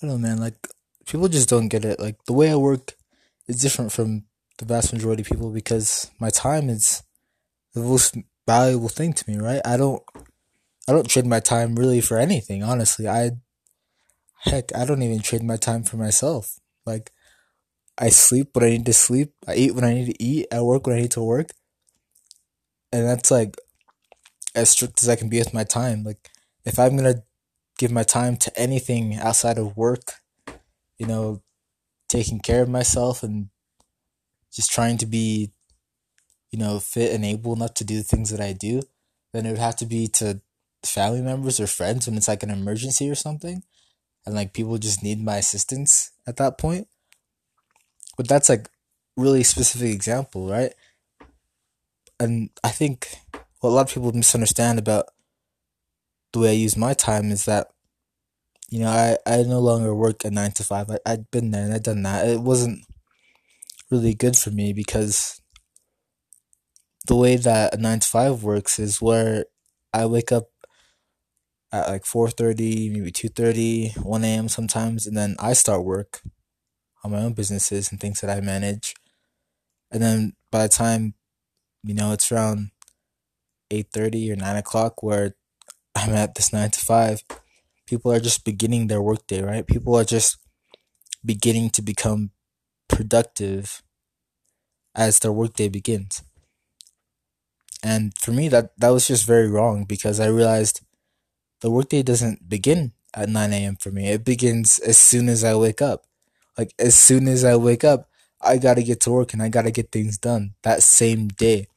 I 0.00 0.06
don't 0.06 0.20
know, 0.20 0.28
man. 0.28 0.38
Like 0.38 0.68
people 1.06 1.28
just 1.28 1.48
don't 1.48 1.68
get 1.68 1.84
it. 1.84 1.98
Like 1.98 2.24
the 2.26 2.32
way 2.32 2.50
I 2.50 2.56
work 2.56 2.94
is 3.46 3.60
different 3.60 3.92
from 3.92 4.24
the 4.58 4.64
vast 4.64 4.92
majority 4.92 5.22
of 5.22 5.28
people 5.28 5.50
because 5.50 6.10
my 6.20 6.30
time 6.30 6.68
is 6.68 7.02
the 7.74 7.80
most 7.80 8.16
valuable 8.46 8.88
thing 8.88 9.12
to 9.12 9.30
me, 9.30 9.38
right? 9.38 9.60
I 9.64 9.76
don't 9.76 10.02
I 10.88 10.92
don't 10.92 11.08
trade 11.08 11.26
my 11.26 11.40
time 11.40 11.74
really 11.74 12.00
for 12.00 12.18
anything, 12.18 12.62
honestly. 12.62 13.08
I 13.08 13.32
heck, 14.44 14.74
I 14.74 14.84
don't 14.84 15.02
even 15.02 15.20
trade 15.20 15.42
my 15.42 15.56
time 15.56 15.82
for 15.82 15.96
myself. 15.96 16.58
Like 16.86 17.10
I 17.98 18.08
sleep 18.08 18.50
when 18.54 18.64
I 18.64 18.70
need 18.70 18.86
to 18.86 18.92
sleep, 18.92 19.32
I 19.46 19.54
eat 19.54 19.74
when 19.74 19.84
I 19.84 19.94
need 19.94 20.06
to 20.06 20.22
eat, 20.22 20.46
I 20.52 20.60
work 20.60 20.86
when 20.86 20.96
I 20.96 21.00
need 21.00 21.10
to 21.12 21.22
work. 21.22 21.50
And 22.92 23.06
that's 23.06 23.30
like 23.30 23.56
as 24.54 24.70
strict 24.70 25.02
as 25.02 25.08
I 25.08 25.16
can 25.16 25.28
be 25.28 25.38
with 25.38 25.52
my 25.52 25.64
time. 25.64 26.04
Like 26.04 26.30
if 26.64 26.78
I'm 26.78 26.96
to 26.98 27.22
give 27.78 27.90
my 27.90 28.02
time 28.02 28.36
to 28.36 28.58
anything 28.58 29.14
outside 29.14 29.56
of 29.56 29.76
work, 29.76 30.14
you 30.98 31.06
know, 31.06 31.40
taking 32.08 32.40
care 32.40 32.62
of 32.62 32.68
myself 32.68 33.22
and 33.22 33.48
just 34.52 34.70
trying 34.70 34.98
to 34.98 35.06
be, 35.06 35.52
you 36.50 36.58
know, 36.58 36.80
fit 36.80 37.14
and 37.14 37.24
able 37.24 37.54
enough 37.54 37.74
to 37.74 37.84
do 37.84 37.96
the 37.96 38.02
things 38.02 38.30
that 38.30 38.40
I 38.40 38.52
do, 38.52 38.82
then 39.32 39.46
it 39.46 39.50
would 39.50 39.58
have 39.58 39.76
to 39.76 39.86
be 39.86 40.08
to 40.08 40.40
family 40.84 41.20
members 41.20 41.60
or 41.60 41.66
friends 41.66 42.06
when 42.06 42.16
it's 42.16 42.28
like 42.28 42.42
an 42.42 42.50
emergency 42.50 43.08
or 43.08 43.14
something. 43.14 43.62
And 44.26 44.34
like 44.34 44.52
people 44.52 44.76
just 44.78 45.02
need 45.02 45.22
my 45.24 45.36
assistance 45.36 46.10
at 46.26 46.36
that 46.36 46.58
point. 46.58 46.88
But 48.16 48.28
that's 48.28 48.48
like 48.48 48.68
really 49.16 49.44
specific 49.44 49.90
example, 49.90 50.48
right? 50.50 50.72
And 52.18 52.50
I 52.64 52.70
think 52.70 53.08
what 53.60 53.70
a 53.70 53.72
lot 53.72 53.88
of 53.88 53.94
people 53.94 54.12
misunderstand 54.12 54.78
about 54.78 55.06
the 56.32 56.40
way 56.40 56.50
I 56.50 56.52
use 56.52 56.76
my 56.76 56.94
time 56.94 57.30
is 57.30 57.44
that, 57.46 57.68
you 58.68 58.80
know, 58.80 58.88
I, 58.88 59.16
I 59.26 59.42
no 59.42 59.60
longer 59.60 59.94
work 59.94 60.24
a 60.24 60.30
nine 60.30 60.52
to 60.52 60.64
five. 60.64 60.90
I, 60.90 60.98
I'd 61.06 61.30
been 61.30 61.50
there 61.50 61.64
and 61.64 61.72
I'd 61.72 61.82
done 61.82 62.02
that. 62.02 62.26
It 62.28 62.40
wasn't 62.40 62.84
really 63.90 64.14
good 64.14 64.36
for 64.36 64.50
me 64.50 64.72
because 64.72 65.40
the 67.06 67.16
way 67.16 67.36
that 67.36 67.74
a 67.74 67.76
nine 67.78 68.00
to 68.00 68.06
five 68.06 68.42
works 68.42 68.78
is 68.78 69.00
where 69.00 69.46
I 69.94 70.06
wake 70.06 70.30
up 70.30 70.48
at 71.72 71.88
like 71.88 72.04
4.30 72.04 72.92
maybe 72.92 73.12
2.30 73.12 74.02
1 74.02 74.24
a.m 74.24 74.48
sometimes 74.48 75.06
and 75.06 75.16
then 75.16 75.36
i 75.38 75.52
start 75.52 75.84
work 75.84 76.22
on 77.04 77.12
my 77.12 77.18
own 77.18 77.34
businesses 77.34 77.90
and 77.90 78.00
things 78.00 78.20
that 78.20 78.30
i 78.30 78.40
manage 78.40 78.94
and 79.90 80.02
then 80.02 80.32
by 80.50 80.62
the 80.62 80.68
time 80.68 81.14
you 81.84 81.94
know 81.94 82.12
it's 82.12 82.32
around 82.32 82.70
8.30 83.70 84.32
or 84.32 84.36
9 84.36 84.56
o'clock 84.56 85.02
where 85.02 85.34
I'm 85.98 86.14
at 86.14 86.34
this 86.34 86.52
nine 86.52 86.70
to 86.70 86.80
five, 86.80 87.22
people 87.86 88.12
are 88.12 88.20
just 88.20 88.44
beginning 88.44 88.86
their 88.86 89.02
workday, 89.02 89.42
right? 89.42 89.66
People 89.66 89.96
are 89.96 90.04
just 90.04 90.38
beginning 91.24 91.70
to 91.70 91.82
become 91.82 92.30
productive 92.88 93.82
as 94.94 95.18
their 95.18 95.32
workday 95.32 95.68
begins. 95.68 96.22
And 97.82 98.16
for 98.18 98.32
me, 98.32 98.48
that, 98.48 98.72
that 98.78 98.90
was 98.90 99.06
just 99.06 99.26
very 99.26 99.48
wrong 99.48 99.84
because 99.84 100.20
I 100.20 100.26
realized 100.26 100.80
the 101.60 101.70
workday 101.70 102.02
doesn't 102.02 102.48
begin 102.48 102.92
at 103.14 103.28
9 103.28 103.52
a.m. 103.52 103.76
for 103.76 103.90
me. 103.90 104.08
It 104.08 104.24
begins 104.24 104.78
as 104.80 104.98
soon 104.98 105.28
as 105.28 105.44
I 105.44 105.54
wake 105.54 105.82
up. 105.82 106.04
Like, 106.56 106.74
as 106.78 106.96
soon 106.96 107.28
as 107.28 107.44
I 107.44 107.56
wake 107.56 107.84
up, 107.84 108.08
I 108.40 108.58
gotta 108.58 108.82
get 108.82 109.00
to 109.02 109.10
work 109.10 109.32
and 109.32 109.42
I 109.42 109.48
gotta 109.48 109.70
get 109.70 109.90
things 109.90 110.18
done 110.18 110.54
that 110.62 110.82
same 110.82 111.28
day. 111.28 111.68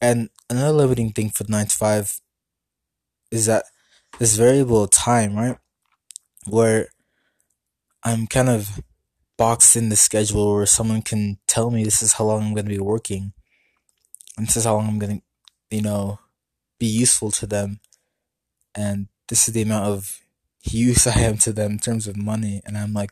And 0.00 0.30
another 0.50 0.72
limiting 0.72 1.12
thing 1.12 1.30
for 1.30 1.44
9 1.48 1.66
to 1.66 1.76
5 1.76 2.20
is 3.30 3.46
that 3.46 3.64
this 4.18 4.36
variable 4.36 4.86
time, 4.86 5.36
right? 5.36 5.58
Where 6.46 6.88
I'm 8.02 8.26
kind 8.26 8.48
of 8.48 8.80
boxed 9.36 9.76
in 9.76 9.88
the 9.88 9.96
schedule 9.96 10.54
where 10.54 10.66
someone 10.66 11.02
can 11.02 11.38
tell 11.46 11.70
me 11.70 11.84
this 11.84 12.02
is 12.02 12.14
how 12.14 12.24
long 12.24 12.42
I'm 12.42 12.54
going 12.54 12.66
to 12.66 12.70
be 12.70 12.78
working. 12.78 13.32
And 14.36 14.46
this 14.46 14.56
is 14.56 14.64
how 14.64 14.76
long 14.76 14.88
I'm 14.88 14.98
going 14.98 15.18
to, 15.18 15.76
you 15.76 15.82
know, 15.82 16.18
be 16.78 16.86
useful 16.86 17.30
to 17.32 17.46
them. 17.46 17.80
And 18.74 19.08
this 19.28 19.48
is 19.48 19.54
the 19.54 19.62
amount 19.62 19.86
of 19.86 20.20
use 20.62 21.06
I 21.06 21.20
am 21.20 21.38
to 21.38 21.52
them 21.52 21.72
in 21.72 21.78
terms 21.78 22.06
of 22.06 22.16
money. 22.16 22.62
And 22.64 22.76
I'm 22.76 22.92
like, 22.92 23.10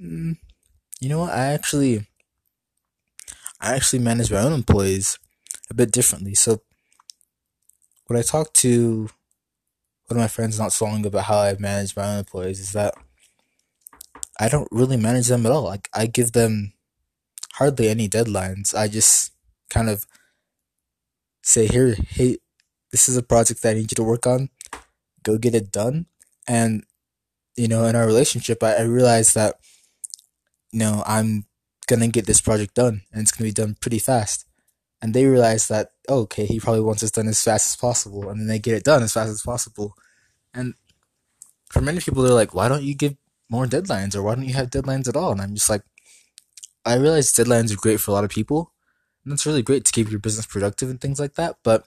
mm, 0.00 0.36
you 1.00 1.08
know 1.08 1.20
what? 1.20 1.32
I 1.32 1.46
actually, 1.46 2.06
I 3.60 3.74
actually 3.74 4.00
manage 4.00 4.30
my 4.30 4.40
own 4.40 4.52
employees 4.52 5.18
a 5.70 5.74
bit 5.74 5.90
differently. 5.90 6.34
So 6.34 6.60
when 8.06 8.18
I 8.18 8.22
talk 8.22 8.52
to 8.54 9.08
one 10.12 10.18
of 10.18 10.24
my 10.24 10.28
friends 10.28 10.58
not 10.58 10.74
so 10.74 10.84
long 10.84 11.06
about 11.06 11.24
how 11.24 11.38
I 11.38 11.56
manage 11.58 11.96
my 11.96 12.04
own 12.04 12.18
employees 12.18 12.60
is 12.60 12.72
that 12.72 12.94
I 14.38 14.48
don't 14.48 14.68
really 14.70 14.98
manage 14.98 15.28
them 15.28 15.46
at 15.46 15.52
all. 15.52 15.64
Like 15.64 15.88
I 15.94 16.04
give 16.04 16.32
them 16.32 16.74
hardly 17.54 17.88
any 17.88 18.10
deadlines. 18.10 18.74
I 18.74 18.88
just 18.88 19.32
kind 19.70 19.88
of 19.88 20.06
say, 21.42 21.66
"Here, 21.66 21.96
hey, 22.10 22.36
this 22.90 23.08
is 23.08 23.16
a 23.16 23.22
project 23.22 23.62
that 23.62 23.70
I 23.70 23.74
need 23.74 23.90
you 23.90 23.96
to 23.96 24.02
work 24.02 24.26
on. 24.26 24.50
Go 25.22 25.38
get 25.38 25.54
it 25.54 25.72
done." 25.72 26.06
And 26.46 26.84
you 27.56 27.68
know, 27.68 27.84
in 27.86 27.96
our 27.96 28.06
relationship, 28.06 28.62
I, 28.62 28.74
I 28.74 28.82
realized 28.82 29.34
that 29.34 29.60
you 30.72 30.80
know 30.80 31.02
I'm 31.06 31.46
gonna 31.86 32.08
get 32.08 32.26
this 32.26 32.42
project 32.42 32.74
done, 32.74 33.02
and 33.12 33.22
it's 33.22 33.32
gonna 33.32 33.48
be 33.48 33.54
done 33.54 33.76
pretty 33.80 33.98
fast. 33.98 34.44
And 35.00 35.14
they 35.14 35.24
realize 35.24 35.68
that 35.68 35.92
oh, 36.08 36.20
okay, 36.28 36.44
he 36.44 36.60
probably 36.60 36.82
wants 36.82 37.00
this 37.00 37.10
done 37.10 37.28
as 37.28 37.42
fast 37.42 37.66
as 37.68 37.76
possible, 37.76 38.28
and 38.28 38.40
then 38.40 38.46
they 38.48 38.58
get 38.58 38.74
it 38.74 38.84
done 38.84 39.02
as 39.02 39.14
fast 39.14 39.30
as 39.30 39.42
possible. 39.42 39.94
And 40.54 40.74
for 41.70 41.80
many 41.80 42.00
people, 42.00 42.22
they're 42.22 42.32
like, 42.32 42.54
why 42.54 42.68
don't 42.68 42.82
you 42.82 42.94
give 42.94 43.16
more 43.48 43.66
deadlines 43.66 44.14
or 44.14 44.22
why 44.22 44.34
don't 44.34 44.44
you 44.46 44.54
have 44.54 44.70
deadlines 44.70 45.08
at 45.08 45.16
all? 45.16 45.32
And 45.32 45.40
I'm 45.40 45.54
just 45.54 45.70
like, 45.70 45.82
I 46.84 46.94
realize 46.96 47.32
deadlines 47.32 47.72
are 47.72 47.76
great 47.76 48.00
for 48.00 48.10
a 48.10 48.14
lot 48.14 48.24
of 48.24 48.30
people. 48.30 48.72
And 49.24 49.32
it's 49.32 49.46
really 49.46 49.62
great 49.62 49.84
to 49.84 49.92
keep 49.92 50.10
your 50.10 50.18
business 50.18 50.46
productive 50.46 50.90
and 50.90 51.00
things 51.00 51.20
like 51.20 51.34
that. 51.34 51.56
But 51.62 51.86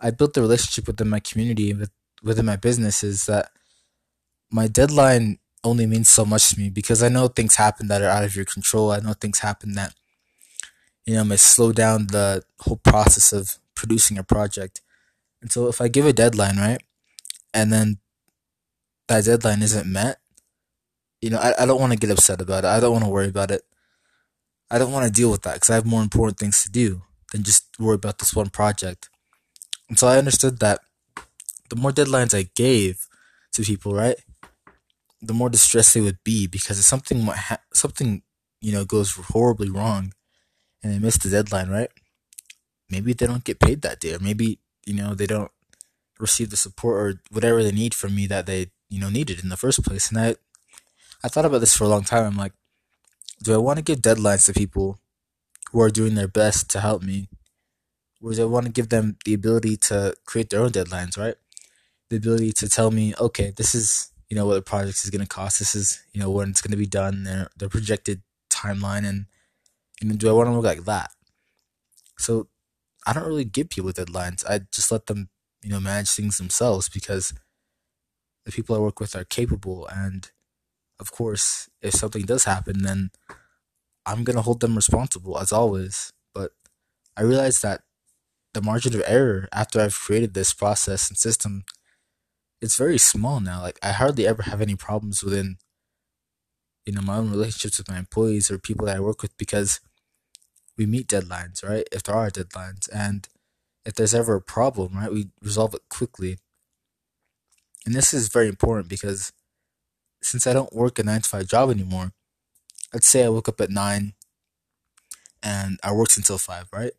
I 0.00 0.10
built 0.10 0.34
the 0.34 0.42
relationship 0.42 0.86
within 0.86 1.08
my 1.08 1.20
community 1.20 1.72
with 1.72 1.90
within 2.22 2.46
my 2.46 2.56
business 2.56 3.04
is 3.04 3.26
that 3.26 3.50
my 4.50 4.66
deadline 4.66 5.38
only 5.64 5.86
means 5.86 6.08
so 6.08 6.24
much 6.24 6.50
to 6.50 6.58
me 6.58 6.68
because 6.68 7.02
I 7.02 7.08
know 7.08 7.28
things 7.28 7.56
happen 7.56 7.88
that 7.88 8.02
are 8.02 8.08
out 8.08 8.24
of 8.24 8.34
your 8.34 8.44
control. 8.44 8.92
I 8.92 9.00
know 9.00 9.12
things 9.12 9.40
happen 9.40 9.74
that 9.74 9.94
you 11.04 11.14
know 11.14 11.24
may 11.24 11.36
slow 11.36 11.72
down 11.72 12.08
the 12.08 12.42
whole 12.60 12.76
process 12.76 13.32
of 13.32 13.58
producing 13.74 14.18
a 14.18 14.24
project. 14.24 14.80
And 15.40 15.52
so 15.52 15.68
if 15.68 15.80
I 15.80 15.88
give 15.88 16.06
a 16.06 16.12
deadline, 16.12 16.56
right, 16.56 16.82
and 17.58 17.72
then 17.72 17.98
that 19.08 19.24
deadline 19.24 19.62
isn't 19.62 19.90
met, 19.90 20.18
you 21.20 21.30
know, 21.30 21.38
I, 21.38 21.62
I 21.62 21.66
don't 21.66 21.80
want 21.80 21.92
to 21.92 21.98
get 21.98 22.10
upset 22.10 22.40
about 22.40 22.64
it. 22.64 22.68
I 22.68 22.78
don't 22.78 22.92
want 22.92 23.04
to 23.04 23.10
worry 23.10 23.28
about 23.28 23.50
it. 23.50 23.62
I 24.70 24.78
don't 24.78 24.92
want 24.92 25.06
to 25.06 25.12
deal 25.12 25.30
with 25.30 25.42
that 25.42 25.54
because 25.54 25.70
I 25.70 25.74
have 25.74 25.84
more 25.84 26.02
important 26.02 26.38
things 26.38 26.62
to 26.62 26.70
do 26.70 27.02
than 27.32 27.42
just 27.42 27.64
worry 27.80 27.96
about 27.96 28.18
this 28.18 28.36
one 28.36 28.50
project. 28.50 29.10
And 29.88 29.98
so 29.98 30.06
I 30.06 30.18
understood 30.18 30.60
that 30.60 30.78
the 31.68 31.74
more 31.76 31.90
deadlines 31.90 32.32
I 32.32 32.48
gave 32.54 33.08
to 33.54 33.62
people, 33.62 33.92
right, 33.92 34.16
the 35.20 35.34
more 35.34 35.50
distressed 35.50 35.94
they 35.94 36.00
would 36.00 36.22
be 36.22 36.46
because 36.46 36.78
if 36.78 36.84
something 36.84 37.22
ha- 37.22 37.64
something 37.74 38.22
you 38.60 38.70
know 38.70 38.84
goes 38.84 39.16
horribly 39.32 39.68
wrong 39.68 40.12
and 40.82 40.92
they 40.92 41.00
miss 41.00 41.18
the 41.18 41.28
deadline, 41.28 41.70
right? 41.70 41.90
Maybe 42.88 43.14
they 43.14 43.26
don't 43.26 43.42
get 43.42 43.58
paid 43.58 43.82
that 43.82 43.98
day, 43.98 44.14
or 44.14 44.20
maybe 44.20 44.60
you 44.86 44.94
know 44.94 45.14
they 45.14 45.26
don't 45.26 45.50
receive 46.18 46.50
the 46.50 46.56
support 46.56 46.96
or 47.00 47.20
whatever 47.30 47.62
they 47.62 47.72
need 47.72 47.94
from 47.94 48.14
me 48.14 48.26
that 48.26 48.46
they 48.46 48.70
you 48.88 49.00
know 49.00 49.10
needed 49.10 49.42
in 49.42 49.48
the 49.48 49.56
first 49.56 49.84
place. 49.84 50.08
And 50.08 50.18
I 50.18 50.36
I 51.22 51.28
thought 51.28 51.44
about 51.44 51.58
this 51.58 51.76
for 51.76 51.84
a 51.84 51.88
long 51.88 52.04
time. 52.04 52.24
I'm 52.24 52.36
like, 52.36 52.52
do 53.42 53.54
I 53.54 53.58
want 53.58 53.78
to 53.78 53.82
give 53.84 54.00
deadlines 54.00 54.46
to 54.46 54.52
people 54.52 54.98
who 55.72 55.80
are 55.80 55.90
doing 55.90 56.14
their 56.14 56.28
best 56.28 56.70
to 56.70 56.80
help 56.80 57.02
me, 57.02 57.28
or 58.22 58.32
do 58.32 58.42
I 58.42 58.46
want 58.46 58.66
to 58.66 58.72
give 58.72 58.88
them 58.88 59.16
the 59.24 59.34
ability 59.34 59.76
to 59.88 60.14
create 60.26 60.50
their 60.50 60.60
own 60.62 60.70
deadlines, 60.70 61.18
right? 61.18 61.36
The 62.10 62.16
ability 62.16 62.52
to 62.52 62.68
tell 62.68 62.90
me, 62.90 63.14
okay, 63.20 63.52
this 63.56 63.74
is 63.74 64.10
you 64.28 64.36
know 64.36 64.46
what 64.46 64.54
the 64.54 64.62
project 64.62 65.04
is 65.04 65.10
going 65.10 65.22
to 65.22 65.28
cost. 65.28 65.58
This 65.58 65.74
is 65.74 66.02
you 66.12 66.20
know 66.20 66.30
when 66.30 66.50
it's 66.50 66.62
going 66.62 66.72
to 66.72 66.76
be 66.76 66.86
done. 66.86 67.24
Their 67.24 67.48
their 67.56 67.68
projected 67.68 68.22
timeline, 68.50 69.06
and 69.06 69.26
you 70.00 70.08
know, 70.08 70.16
do 70.16 70.28
I 70.28 70.32
want 70.32 70.48
to 70.48 70.52
look 70.52 70.64
like 70.64 70.84
that? 70.84 71.10
So 72.18 72.48
I 73.06 73.12
don't 73.12 73.26
really 73.26 73.44
give 73.44 73.70
people 73.70 73.92
deadlines. 73.92 74.44
I 74.48 74.60
just 74.72 74.90
let 74.90 75.06
them 75.06 75.28
you 75.62 75.70
know, 75.70 75.80
manage 75.80 76.10
things 76.10 76.38
themselves 76.38 76.88
because 76.88 77.32
the 78.44 78.52
people 78.52 78.76
I 78.76 78.80
work 78.80 79.00
with 79.00 79.16
are 79.16 79.24
capable. 79.24 79.86
And 79.88 80.30
of 81.00 81.12
course, 81.12 81.68
if 81.82 81.94
something 81.94 82.22
does 82.22 82.44
happen, 82.44 82.82
then 82.82 83.10
I'm 84.06 84.24
going 84.24 84.36
to 84.36 84.42
hold 84.42 84.60
them 84.60 84.76
responsible 84.76 85.38
as 85.38 85.52
always. 85.52 86.12
But 86.34 86.52
I 87.16 87.22
realize 87.22 87.60
that 87.60 87.82
the 88.54 88.62
margin 88.62 88.94
of 88.94 89.02
error 89.06 89.48
after 89.52 89.80
I've 89.80 89.94
created 89.94 90.34
this 90.34 90.52
process 90.52 91.08
and 91.08 91.18
system, 91.18 91.64
it's 92.60 92.76
very 92.76 92.98
small 92.98 93.40
now. 93.40 93.60
Like 93.60 93.78
I 93.82 93.92
hardly 93.92 94.26
ever 94.26 94.42
have 94.44 94.60
any 94.60 94.76
problems 94.76 95.22
within, 95.22 95.58
you 96.86 96.92
know, 96.92 97.02
my 97.02 97.16
own 97.16 97.30
relationships 97.30 97.78
with 97.78 97.90
my 97.90 97.98
employees 97.98 98.50
or 98.50 98.58
people 98.58 98.86
that 98.86 98.96
I 98.96 99.00
work 99.00 99.22
with 99.22 99.36
because 99.36 99.80
we 100.76 100.86
meet 100.86 101.08
deadlines, 101.08 101.62
right? 101.62 101.86
If 101.92 102.04
there 102.04 102.14
are 102.14 102.30
deadlines. 102.30 102.88
And 102.92 103.28
if 103.88 103.94
there's 103.94 104.14
ever 104.14 104.34
a 104.34 104.40
problem, 104.42 104.92
right, 104.94 105.10
we 105.10 105.30
resolve 105.42 105.72
it 105.72 105.80
quickly. 105.88 106.36
And 107.86 107.94
this 107.94 108.12
is 108.12 108.28
very 108.28 108.46
important 108.46 108.86
because 108.86 109.32
since 110.22 110.46
I 110.46 110.52
don't 110.52 110.74
work 110.74 110.98
a 110.98 111.02
nine 111.02 111.22
to 111.22 111.28
five 111.28 111.46
job 111.46 111.70
anymore, 111.70 112.12
let's 112.92 113.08
say 113.08 113.24
I 113.24 113.30
woke 113.30 113.48
up 113.48 113.62
at 113.62 113.70
nine 113.70 114.12
and 115.42 115.80
I 115.82 115.92
worked 115.92 116.18
until 116.18 116.36
five, 116.36 116.68
right? 116.70 116.92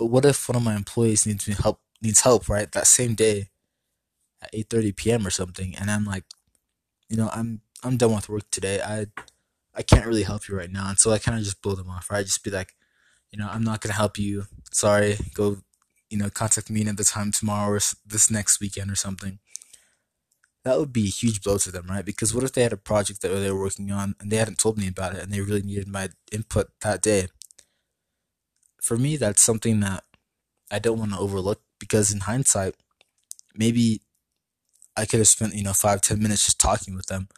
But 0.00 0.06
what 0.06 0.24
if 0.24 0.48
one 0.48 0.56
of 0.56 0.64
my 0.64 0.74
employees 0.74 1.26
needs 1.26 1.46
me 1.46 1.54
help 1.54 1.78
needs 2.00 2.22
help, 2.22 2.48
right? 2.48 2.70
That 2.72 2.88
same 2.88 3.14
day 3.14 3.50
at 4.42 4.50
eight 4.52 4.66
thirty 4.68 4.90
PM 4.90 5.24
or 5.24 5.30
something, 5.30 5.76
and 5.76 5.92
I'm 5.92 6.04
like, 6.04 6.24
you 7.08 7.16
know, 7.16 7.30
I'm 7.32 7.60
I'm 7.84 7.96
done 7.96 8.16
with 8.16 8.28
work 8.28 8.50
today. 8.50 8.80
I 8.82 9.06
I 9.76 9.82
can't 9.82 10.06
really 10.06 10.24
help 10.24 10.48
you 10.48 10.56
right 10.56 10.72
now. 10.72 10.88
And 10.88 10.98
so 10.98 11.12
I 11.12 11.20
kinda 11.20 11.38
just 11.38 11.62
blow 11.62 11.76
them 11.76 11.88
off, 11.88 12.10
right? 12.10 12.26
Just 12.26 12.42
be 12.42 12.50
like, 12.50 12.74
you 13.32 13.38
know, 13.38 13.48
I'm 13.50 13.64
not 13.64 13.80
gonna 13.80 13.94
help 13.94 14.18
you. 14.18 14.44
Sorry, 14.70 15.16
go 15.34 15.58
you 16.12 16.18
know, 16.18 16.28
contact 16.28 16.68
me 16.68 16.82
another 16.82 17.04
time 17.04 17.32
tomorrow 17.32 17.72
or 17.72 17.80
this 18.06 18.30
next 18.30 18.60
weekend 18.60 18.90
or 18.90 18.94
something. 18.94 19.38
That 20.62 20.78
would 20.78 20.92
be 20.92 21.06
a 21.06 21.10
huge 21.10 21.42
blow 21.42 21.56
to 21.56 21.72
them, 21.72 21.86
right? 21.88 22.04
Because 22.04 22.34
what 22.34 22.44
if 22.44 22.52
they 22.52 22.62
had 22.62 22.74
a 22.74 22.76
project 22.76 23.22
that 23.22 23.28
they 23.28 23.50
were 23.50 23.58
working 23.58 23.90
on 23.90 24.14
and 24.20 24.30
they 24.30 24.36
hadn't 24.36 24.58
told 24.58 24.76
me 24.76 24.86
about 24.88 25.14
it 25.14 25.22
and 25.22 25.32
they 25.32 25.40
really 25.40 25.62
needed 25.62 25.88
my 25.88 26.10
input 26.30 26.68
that 26.82 27.00
day? 27.00 27.28
For 28.82 28.98
me, 28.98 29.16
that's 29.16 29.40
something 29.40 29.80
that 29.80 30.04
I 30.70 30.78
don't 30.78 30.98
want 30.98 31.12
to 31.12 31.18
overlook 31.18 31.62
because 31.80 32.12
in 32.12 32.20
hindsight, 32.20 32.74
maybe 33.54 34.02
I 34.94 35.06
could 35.06 35.20
have 35.20 35.28
spent, 35.28 35.54
you 35.54 35.64
know, 35.64 35.72
five, 35.72 36.02
ten 36.02 36.22
minutes 36.22 36.44
just 36.44 36.60
talking 36.60 36.94
with 36.94 37.06
them 37.06 37.28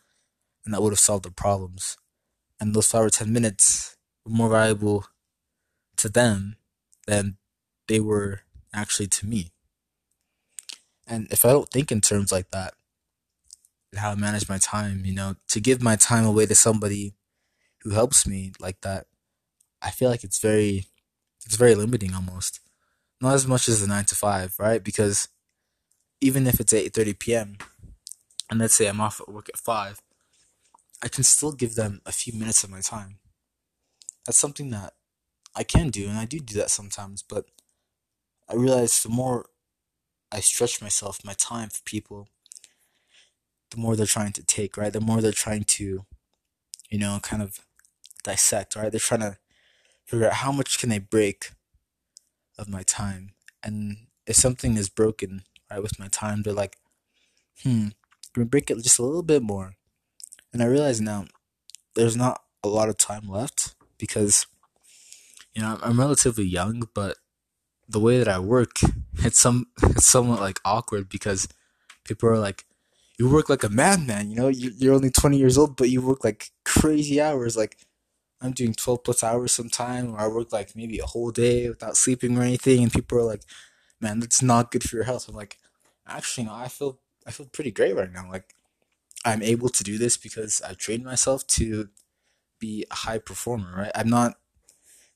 and 0.65 0.75
that 0.75 0.83
would 0.83 0.93
have 0.93 0.99
solved 0.99 1.25
the 1.25 1.31
problems. 1.31 1.97
And 2.59 2.75
those 2.75 2.89
five 2.89 3.05
or 3.05 3.11
ten 3.11 3.33
minutes 3.33 3.97
were 4.27 4.33
more 4.33 4.51
valuable 4.51 5.07
to 5.97 6.09
them 6.09 6.57
than 7.07 7.37
they 7.89 8.01
were 8.01 8.41
actually 8.73 9.07
to 9.09 9.27
me. 9.27 9.53
And 11.07 11.29
if 11.31 11.45
I 11.45 11.51
don't 11.51 11.69
think 11.69 11.93
in 11.93 12.01
terms 12.01 12.33
like 12.33 12.51
that, 12.51 12.75
how 13.97 14.11
I 14.11 14.15
manage 14.15 14.49
my 14.49 14.59
time, 14.59 15.03
you 15.05 15.15
know, 15.15 15.37
to 15.49 15.61
give 15.61 15.83
my 15.83 15.97
time 15.97 16.25
away 16.25 16.47
to 16.47 16.55
somebody 16.55 17.15
who 17.83 17.91
helps 17.91 18.27
me 18.27 18.53
like 18.59 18.81
that, 18.81 19.07
I 19.83 19.91
feel 19.91 20.09
like 20.11 20.25
it's 20.25 20.41
very, 20.41 20.87
it's 21.45 21.57
very 21.57 21.75
limiting 21.75 22.15
almost. 22.15 22.61
Not 23.21 23.35
as 23.35 23.47
much 23.47 23.69
as 23.69 23.81
the 23.81 23.87
nine 23.87 24.07
to 24.07 24.15
five, 24.15 24.55
right? 24.59 24.83
Because 24.83 25.29
even 26.21 26.47
if 26.47 26.59
it's 26.59 26.73
eight 26.73 26.95
thirty 26.95 27.13
p.m. 27.13 27.59
and 28.51 28.59
let's 28.59 28.75
say 28.75 28.87
I'm 28.87 29.01
off 29.01 29.21
at 29.21 29.29
work 29.29 29.49
at 29.49 29.59
five, 29.59 30.01
I 31.03 31.09
can 31.09 31.23
still 31.23 31.53
give 31.53 31.75
them 31.75 32.01
a 32.07 32.13
few 32.13 32.33
minutes 32.33 32.65
of 32.65 32.71
my 32.71 32.81
time. 32.81 33.19
That's 34.25 34.39
something 34.39 34.71
that 34.71 34.95
I 35.57 35.63
can 35.65 35.91
do, 35.91 36.09
and 36.09 36.19
I 36.19 36.25
do 36.25 36.41
do 36.41 36.55
that 36.59 36.71
sometimes. 36.71 37.23
But 37.23 37.47
I 38.49 38.55
realize 38.55 39.03
the 39.03 39.09
more 39.09 39.47
I 40.33 40.41
stretch 40.41 40.83
myself, 40.83 41.25
my 41.25 41.35
time 41.35 41.69
for 41.69 41.83
people, 41.85 42.29
the 43.71 43.77
more 43.77 43.97
they're 43.97 44.07
trying 44.07 44.33
to 44.33 44.43
take, 44.43 44.77
right? 44.77 44.93
The 44.93 45.01
more 45.01 45.21
they're 45.21 45.33
trying 45.33 45.65
to, 45.65 46.05
you 46.91 46.99
know, 46.99 47.19
kind 47.23 47.43
of 47.43 47.61
dissect, 48.23 48.77
right? 48.77 48.91
They're 48.91 49.01
trying 49.01 49.21
to 49.21 49.39
figure 50.07 50.27
out 50.27 50.35
how 50.35 50.53
much 50.53 50.79
can 50.79 50.91
they 50.91 50.99
break 50.99 51.53
of 52.59 52.69
my 52.69 52.83
time. 52.83 53.33
And 53.63 54.07
if 54.27 54.37
something 54.37 54.77
is 54.77 54.89
broken, 54.89 55.43
right, 55.71 55.83
with 55.83 55.99
my 55.99 56.09
time, 56.09 56.43
they're 56.43 56.53
like, 56.53 56.77
hmm, 57.63 57.89
can 58.33 58.43
we 58.43 58.45
break 58.45 58.71
it 58.71 58.83
just 58.83 58.99
a 58.99 59.05
little 59.05 59.23
bit 59.23 59.43
more? 59.43 59.75
And 60.53 60.63
I 60.63 60.67
realize 60.67 61.01
now 61.01 61.27
there's 61.95 62.17
not 62.17 62.43
a 62.63 62.69
lot 62.69 62.89
of 62.89 62.99
time 62.99 63.29
left 63.29 63.75
because, 63.99 64.47
you 65.55 65.63
know, 65.63 65.79
I'm 65.83 65.99
relatively 66.01 66.45
young, 66.45 66.89
but 66.95 67.17
the 67.89 68.01
way 68.01 68.19
that 68.19 68.29
I 68.29 68.39
work, 68.39 68.81
it's 69.19 69.39
some 69.39 69.67
it's 69.83 70.07
somewhat 70.07 70.41
like 70.41 70.61
awkward 70.65 71.09
because 71.09 71.49
people 72.05 72.29
are 72.29 72.39
like, 72.39 72.65
you 73.19 73.29
work 73.29 73.49
like 73.49 73.65
a 73.65 73.69
madman. 73.69 74.31
You 74.31 74.37
know, 74.37 74.49
you're 74.49 74.95
only 74.95 75.11
20 75.11 75.37
years 75.39 75.57
old, 75.57 75.77
but 75.77 75.91
you 75.91 76.03
work 76.03 76.25
like 76.25 76.51
crazy 76.65 77.21
hours. 77.21 77.57
Like 77.57 77.79
I'm 78.41 78.53
doing 78.53 78.75
12 78.75 79.05
plus 79.05 79.23
hours 79.23 79.53
sometime, 79.53 80.13
or 80.15 80.21
I 80.21 80.27
work 80.29 80.53
like 80.53 80.75
maybe 80.77 80.99
a 80.99 81.07
whole 81.07 81.31
day 81.31 81.69
without 81.69 81.97
sleeping 81.97 82.37
or 82.37 82.43
anything. 82.43 82.83
And 82.83 82.93
people 82.93 83.19
are 83.19 83.23
like, 83.25 83.43
man, 84.01 84.21
that's 84.21 84.43
not 84.43 84.71
good 84.71 84.83
for 84.89 84.97
your 84.97 85.05
health. 85.05 85.29
I'm 85.29 85.35
like, 85.37 85.59
actually, 86.07 86.47
no, 86.47 86.55
I 86.55 86.69
feel 86.69 86.99
I 87.27 87.31
feel 87.31 87.47
pretty 87.47 87.71
great 87.71 87.97
right 87.97 88.13
now. 88.13 88.29
Like 88.31 88.55
I'm 89.25 89.43
able 89.43 89.69
to 89.71 89.85
do 89.85 89.99
this 89.99 90.17
because 90.17 90.61
I 90.63 90.75
trained 90.75 91.05
myself 91.05 91.47
to 91.49 91.89
be 92.59 92.85
a 92.91 92.95
high 92.95 93.19
performer. 93.19 93.73
Right? 93.77 93.93
I'm 93.95 94.09
not 94.09 94.35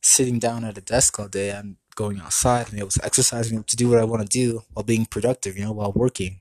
sitting 0.02 0.38
down 0.38 0.64
at 0.64 0.78
a 0.78 0.82
desk 0.82 1.18
all 1.18 1.28
day. 1.28 1.52
I'm 1.52 1.76
going 1.94 2.20
outside 2.20 2.70
and 2.70 2.78
able 2.78 2.90
to 2.90 3.04
exercise 3.04 3.48
and 3.48 3.56
able 3.58 3.64
to 3.64 3.76
do 3.76 3.88
what 3.88 3.98
I 3.98 4.04
want 4.04 4.22
to 4.22 4.28
do 4.28 4.62
while 4.72 4.84
being 4.84 5.06
productive. 5.06 5.56
You 5.56 5.64
know, 5.64 5.72
while 5.72 5.92
working. 5.92 6.40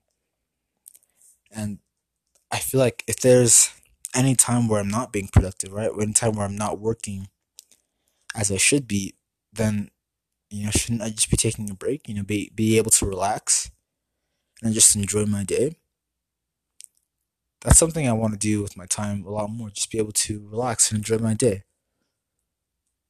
And 1.51 1.80
I 2.51 2.59
feel 2.59 2.80
like 2.80 3.04
if 3.07 3.19
there's 3.19 3.71
any 4.13 4.36
time 4.36 4.68
where 4.68 4.80
I'm 4.80 4.89
not 4.89 5.12
being 5.12 5.30
productive, 5.31 5.71
right? 5.71 5.92
Any 6.00 6.13
time 6.13 6.33
where 6.33 6.45
I'm 6.45 6.57
not 6.57 6.80
working 6.80 7.27
as 8.36 8.51
I 8.51 8.57
should 8.57 8.88
be, 8.88 9.15
then 9.51 9.89
you 10.50 10.65
know, 10.65 10.71
shouldn't 10.71 11.01
I 11.01 11.10
just 11.10 11.30
be 11.30 11.38
taking 11.38 11.69
a 11.69 11.74
break? 11.74 12.07
You 12.07 12.15
know, 12.15 12.24
be 12.24 12.51
be 12.56 12.77
able 12.77 12.92
to 12.92 13.06
relax 13.06 13.71
and 14.63 14.74
just 14.74 14.95
enjoy 14.95 15.25
my 15.25 15.44
day. 15.44 15.77
That's 17.62 17.80
something 17.80 18.07
I 18.07 18.13
want 18.13 18.33
to 18.33 18.39
do 18.39 18.62
with 18.62 18.77
my 18.77 18.86
time 18.86 19.25
a 19.25 19.30
lot 19.30 19.50
more. 19.50 19.69
Just 19.69 19.92
be 19.92 19.98
able 19.98 20.13
to 20.13 20.48
relax 20.50 20.92
and 20.92 21.00
enjoy 21.00 21.18
my 21.18 21.33
day. 21.33 21.63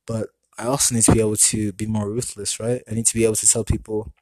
But 0.06 0.30
I 0.58 0.66
also 0.66 0.96
need 0.96 1.04
to 1.04 1.12
be 1.12 1.20
able 1.20 1.36
to 1.36 1.72
be 1.74 1.86
more 1.86 2.10
ruthless, 2.10 2.60
right? 2.60 2.82
I 2.90 2.94
need 2.94 3.06
to 3.06 3.14
be 3.14 3.24
able 3.24 3.36
to 3.36 3.48
tell 3.48 3.64
people, 3.64 4.14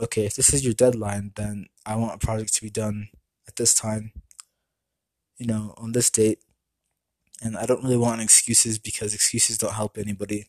okay, 0.00 0.26
if 0.26 0.34
this 0.34 0.52
is 0.52 0.64
your 0.64 0.74
deadline, 0.74 1.32
then 1.36 1.66
I 1.84 1.96
want 1.96 2.14
a 2.14 2.26
project 2.26 2.54
to 2.54 2.62
be 2.62 2.70
done 2.70 3.08
at 3.46 3.56
this 3.56 3.72
time, 3.72 4.12
you 5.38 5.46
know, 5.46 5.74
on 5.76 5.92
this 5.92 6.10
date. 6.10 6.40
And 7.42 7.56
I 7.56 7.66
don't 7.66 7.82
really 7.82 7.96
want 7.96 8.20
excuses 8.20 8.78
because 8.78 9.14
excuses 9.14 9.58
don't 9.58 9.74
help 9.74 9.98
anybody. 9.98 10.46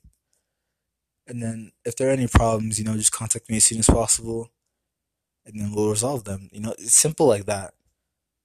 And 1.27 1.43
then 1.43 1.73
if 1.85 1.95
there 1.95 2.07
are 2.07 2.13
any 2.13 2.27
problems, 2.27 2.79
you 2.79 2.85
know, 2.85 2.95
just 2.95 3.11
contact 3.11 3.49
me 3.49 3.57
as 3.57 3.65
soon 3.65 3.79
as 3.79 3.87
possible 3.87 4.51
and 5.45 5.59
then 5.59 5.73
we'll 5.73 5.89
resolve 5.89 6.23
them. 6.23 6.49
You 6.51 6.61
know, 6.61 6.71
it's 6.77 6.95
simple 6.95 7.27
like 7.27 7.45
that. 7.45 7.73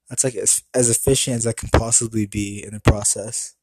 That's 0.08 0.24
like 0.24 0.34
as, 0.34 0.62
as 0.74 0.90
efficient 0.90 1.36
as 1.38 1.46
I 1.46 1.52
can 1.52 1.68
possibly 1.68 2.26
be 2.26 2.62
in 2.62 2.74
the 2.74 2.80
process. 2.80 3.54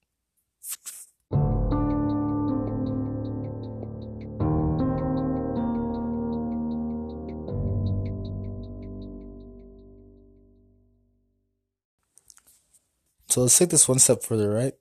So 13.30 13.42
let's 13.42 13.58
take 13.58 13.70
this 13.70 13.88
one 13.88 14.00
step 14.00 14.24
further, 14.24 14.50
right? 14.50 14.74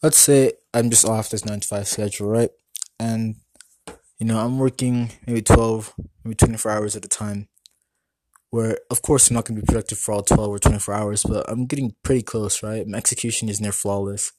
Let's 0.00 0.16
say 0.18 0.52
I'm 0.72 0.90
just 0.90 1.04
off 1.04 1.30
this 1.30 1.44
9 1.44 1.58
to 1.58 1.66
5 1.66 1.88
schedule, 1.88 2.28
right? 2.28 2.50
And, 3.00 3.34
you 4.18 4.26
know, 4.26 4.38
I'm 4.38 4.60
working 4.60 5.10
maybe 5.26 5.42
12, 5.42 5.92
maybe 6.22 6.36
24 6.36 6.70
hours 6.70 6.94
at 6.94 7.04
a 7.04 7.08
time. 7.08 7.48
Where, 8.50 8.78
of 8.90 9.02
course, 9.02 9.28
I'm 9.28 9.34
not 9.34 9.44
going 9.44 9.56
to 9.56 9.62
be 9.62 9.66
productive 9.66 9.98
for 9.98 10.12
all 10.12 10.22
12 10.22 10.48
or 10.48 10.58
24 10.60 10.94
hours, 10.94 11.24
but 11.24 11.50
I'm 11.50 11.66
getting 11.66 11.94
pretty 12.04 12.22
close, 12.22 12.62
right? 12.62 12.86
My 12.86 12.96
execution 12.96 13.48
is 13.48 13.60
near 13.60 13.72
flawless. 13.72 14.32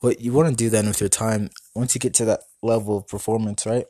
What 0.00 0.20
you 0.20 0.32
want 0.32 0.48
to 0.48 0.54
do 0.54 0.70
then 0.70 0.86
with 0.86 1.00
your 1.00 1.10
time, 1.10 1.50
once 1.74 1.94
you 1.94 1.98
get 1.98 2.14
to 2.14 2.24
that 2.24 2.40
level 2.62 2.98
of 2.98 3.06
performance, 3.06 3.66
right? 3.66 3.86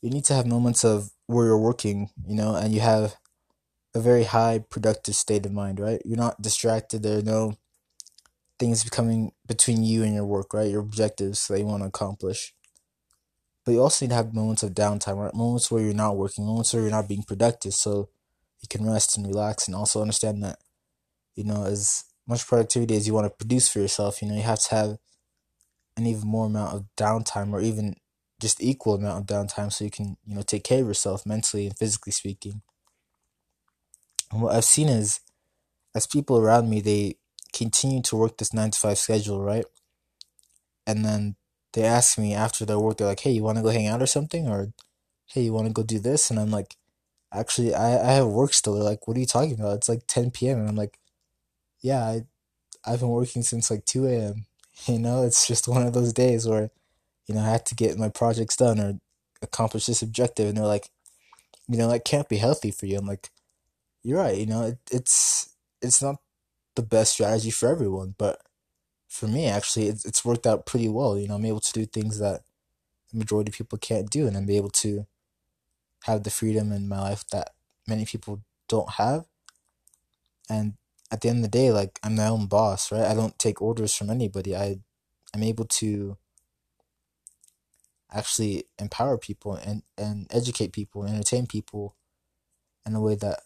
You 0.00 0.10
need 0.10 0.24
to 0.24 0.34
have 0.34 0.46
moments 0.46 0.82
of 0.82 1.10
where 1.26 1.46
you're 1.46 1.58
working, 1.58 2.10
you 2.26 2.34
know, 2.34 2.54
and 2.54 2.72
you 2.74 2.80
have 2.80 3.16
a 3.94 4.00
very 4.00 4.24
high 4.24 4.58
productive 4.58 5.14
state 5.14 5.46
of 5.46 5.52
mind, 5.52 5.78
right? 5.78 6.02
You're 6.04 6.16
not 6.16 6.42
distracted. 6.42 7.02
There 7.02 7.18
are 7.18 7.22
no 7.22 7.54
things 8.58 8.82
coming 8.90 9.32
between 9.46 9.82
you 9.82 10.02
and 10.02 10.14
your 10.14 10.26
work, 10.26 10.52
right? 10.52 10.70
Your 10.70 10.80
objectives 10.80 11.46
that 11.48 11.58
you 11.58 11.66
want 11.66 11.82
to 11.82 11.88
accomplish. 11.88 12.54
But 13.64 13.72
you 13.72 13.80
also 13.80 14.04
need 14.04 14.10
to 14.10 14.16
have 14.16 14.34
moments 14.34 14.62
of 14.62 14.72
downtime, 14.72 15.16
right? 15.16 15.34
Moments 15.34 15.70
where 15.70 15.82
you're 15.82 15.94
not 15.94 16.16
working, 16.16 16.44
moments 16.44 16.72
where 16.72 16.82
you're 16.82 16.90
not 16.90 17.08
being 17.08 17.22
productive, 17.22 17.74
so 17.74 18.10
you 18.60 18.68
can 18.68 18.84
rest 18.86 19.16
and 19.16 19.26
relax, 19.26 19.66
and 19.66 19.74
also 19.74 20.02
understand 20.02 20.42
that, 20.42 20.58
you 21.34 21.44
know, 21.44 21.64
as 21.64 22.04
much 22.26 22.46
productivity 22.46 22.96
as 22.96 23.06
you 23.06 23.14
want 23.14 23.26
to 23.26 23.30
produce 23.30 23.68
for 23.68 23.78
yourself, 23.78 24.20
you 24.20 24.28
know, 24.28 24.34
you 24.34 24.42
have 24.42 24.60
to 24.60 24.74
have 24.74 24.98
an 25.96 26.06
even 26.06 26.28
more 26.28 26.46
amount 26.46 26.74
of 26.74 26.84
downtime, 26.96 27.52
or 27.52 27.60
even 27.60 27.96
just 28.40 28.62
equal 28.62 28.94
amount 28.94 29.20
of 29.20 29.26
downtime, 29.26 29.72
so 29.72 29.84
you 29.84 29.90
can, 29.90 30.16
you 30.26 30.34
know, 30.34 30.42
take 30.42 30.64
care 30.64 30.82
of 30.82 30.88
yourself 30.88 31.24
mentally 31.24 31.66
and 31.66 31.78
physically 31.78 32.12
speaking. 32.12 32.62
And 34.34 34.42
what 34.42 34.54
I've 34.56 34.64
seen 34.64 34.88
is, 34.88 35.20
as 35.94 36.08
people 36.08 36.36
around 36.38 36.68
me, 36.68 36.80
they 36.80 37.16
continue 37.52 38.02
to 38.02 38.16
work 38.16 38.36
this 38.38 38.52
nine 38.52 38.72
to 38.72 38.78
five 38.78 38.98
schedule, 38.98 39.40
right? 39.40 39.64
And 40.86 41.04
then 41.04 41.36
they 41.72 41.84
ask 41.84 42.18
me 42.18 42.34
after 42.34 42.64
their 42.64 42.80
work, 42.80 42.96
they're 42.98 43.06
like, 43.06 43.20
"Hey, 43.20 43.30
you 43.32 43.44
want 43.44 43.58
to 43.58 43.62
go 43.62 43.70
hang 43.70 43.86
out 43.86 44.02
or 44.02 44.06
something?" 44.06 44.48
Or, 44.48 44.72
"Hey, 45.26 45.42
you 45.42 45.52
want 45.52 45.68
to 45.68 45.72
go 45.72 45.84
do 45.84 46.00
this?" 46.00 46.30
And 46.30 46.40
I'm 46.40 46.50
like, 46.50 46.76
"Actually, 47.32 47.74
I 47.74 48.10
I 48.10 48.12
have 48.14 48.28
work 48.28 48.54
still." 48.54 48.74
They're 48.74 48.84
like, 48.84 49.06
"What 49.08 49.16
are 49.16 49.20
you 49.20 49.26
talking 49.26 49.54
about? 49.54 49.76
It's 49.76 49.88
like 49.88 50.04
10 50.08 50.30
p.m." 50.32 50.58
And 50.60 50.68
I'm 50.68 50.76
like, 50.76 50.98
"Yeah, 51.82 52.04
I 52.06 52.26
I've 52.86 53.00
been 53.00 53.10
working 53.10 53.42
since 53.44 53.70
like 53.70 53.84
2 53.86 54.06
a.m. 54.08 54.46
You 54.88 54.98
know, 55.00 55.22
it's 55.24 55.46
just 55.48 55.68
one 55.68 55.86
of 55.86 55.94
those 55.94 56.12
days 56.14 56.48
where, 56.48 56.70
you 57.26 57.34
know, 57.34 57.42
I 57.42 57.50
had 57.50 57.66
to 57.68 57.76
get 57.76 57.98
my 57.98 58.08
projects 58.10 58.56
done 58.56 58.80
or 58.80 59.00
accomplish 59.42 59.86
this 59.86 60.02
objective." 60.02 60.48
And 60.48 60.58
they're 60.58 60.66
like, 60.66 60.90
"You 61.68 61.78
know, 61.78 61.88
that 61.90 62.04
can't 62.06 62.28
be 62.30 62.38
healthy 62.38 62.70
for 62.72 62.86
you." 62.86 62.98
I'm 62.98 63.06
like, 63.06 63.30
you're 64.04 64.18
right. 64.18 64.36
You 64.36 64.46
know, 64.46 64.62
it, 64.62 64.78
it's 64.92 65.50
it's 65.82 66.02
not 66.02 66.16
the 66.76 66.82
best 66.82 67.14
strategy 67.14 67.50
for 67.50 67.68
everyone, 67.68 68.14
but 68.18 68.40
for 69.08 69.26
me, 69.26 69.46
actually, 69.46 69.88
it's, 69.88 70.04
it's 70.04 70.24
worked 70.24 70.46
out 70.46 70.66
pretty 70.66 70.88
well. 70.88 71.18
You 71.18 71.28
know, 71.28 71.34
I'm 71.34 71.44
able 71.44 71.60
to 71.60 71.72
do 71.72 71.86
things 71.86 72.18
that 72.18 72.42
the 73.12 73.18
majority 73.18 73.50
of 73.50 73.56
people 73.56 73.78
can't 73.78 74.10
do, 74.10 74.26
and 74.26 74.36
I'm 74.36 74.50
able 74.50 74.70
to 74.70 75.06
have 76.04 76.22
the 76.22 76.30
freedom 76.30 76.70
in 76.72 76.88
my 76.88 77.00
life 77.00 77.24
that 77.32 77.50
many 77.88 78.04
people 78.04 78.42
don't 78.68 78.90
have. 78.92 79.24
And 80.50 80.74
at 81.10 81.20
the 81.20 81.28
end 81.28 81.38
of 81.38 81.50
the 81.50 81.58
day, 81.58 81.72
like 81.72 81.98
I'm 82.02 82.16
my 82.16 82.26
own 82.26 82.46
boss, 82.46 82.92
right? 82.92 83.04
I 83.04 83.14
don't 83.14 83.38
take 83.38 83.62
orders 83.62 83.94
from 83.94 84.10
anybody. 84.10 84.54
I 84.54 84.78
I'm 85.34 85.42
able 85.42 85.64
to 85.64 86.16
actually 88.12 88.64
empower 88.78 89.18
people 89.18 89.54
and, 89.54 89.82
and 89.98 90.28
educate 90.30 90.72
people 90.72 91.04
entertain 91.04 91.46
people 91.46 91.96
in 92.86 92.94
a 92.94 93.00
way 93.00 93.16
that 93.16 93.40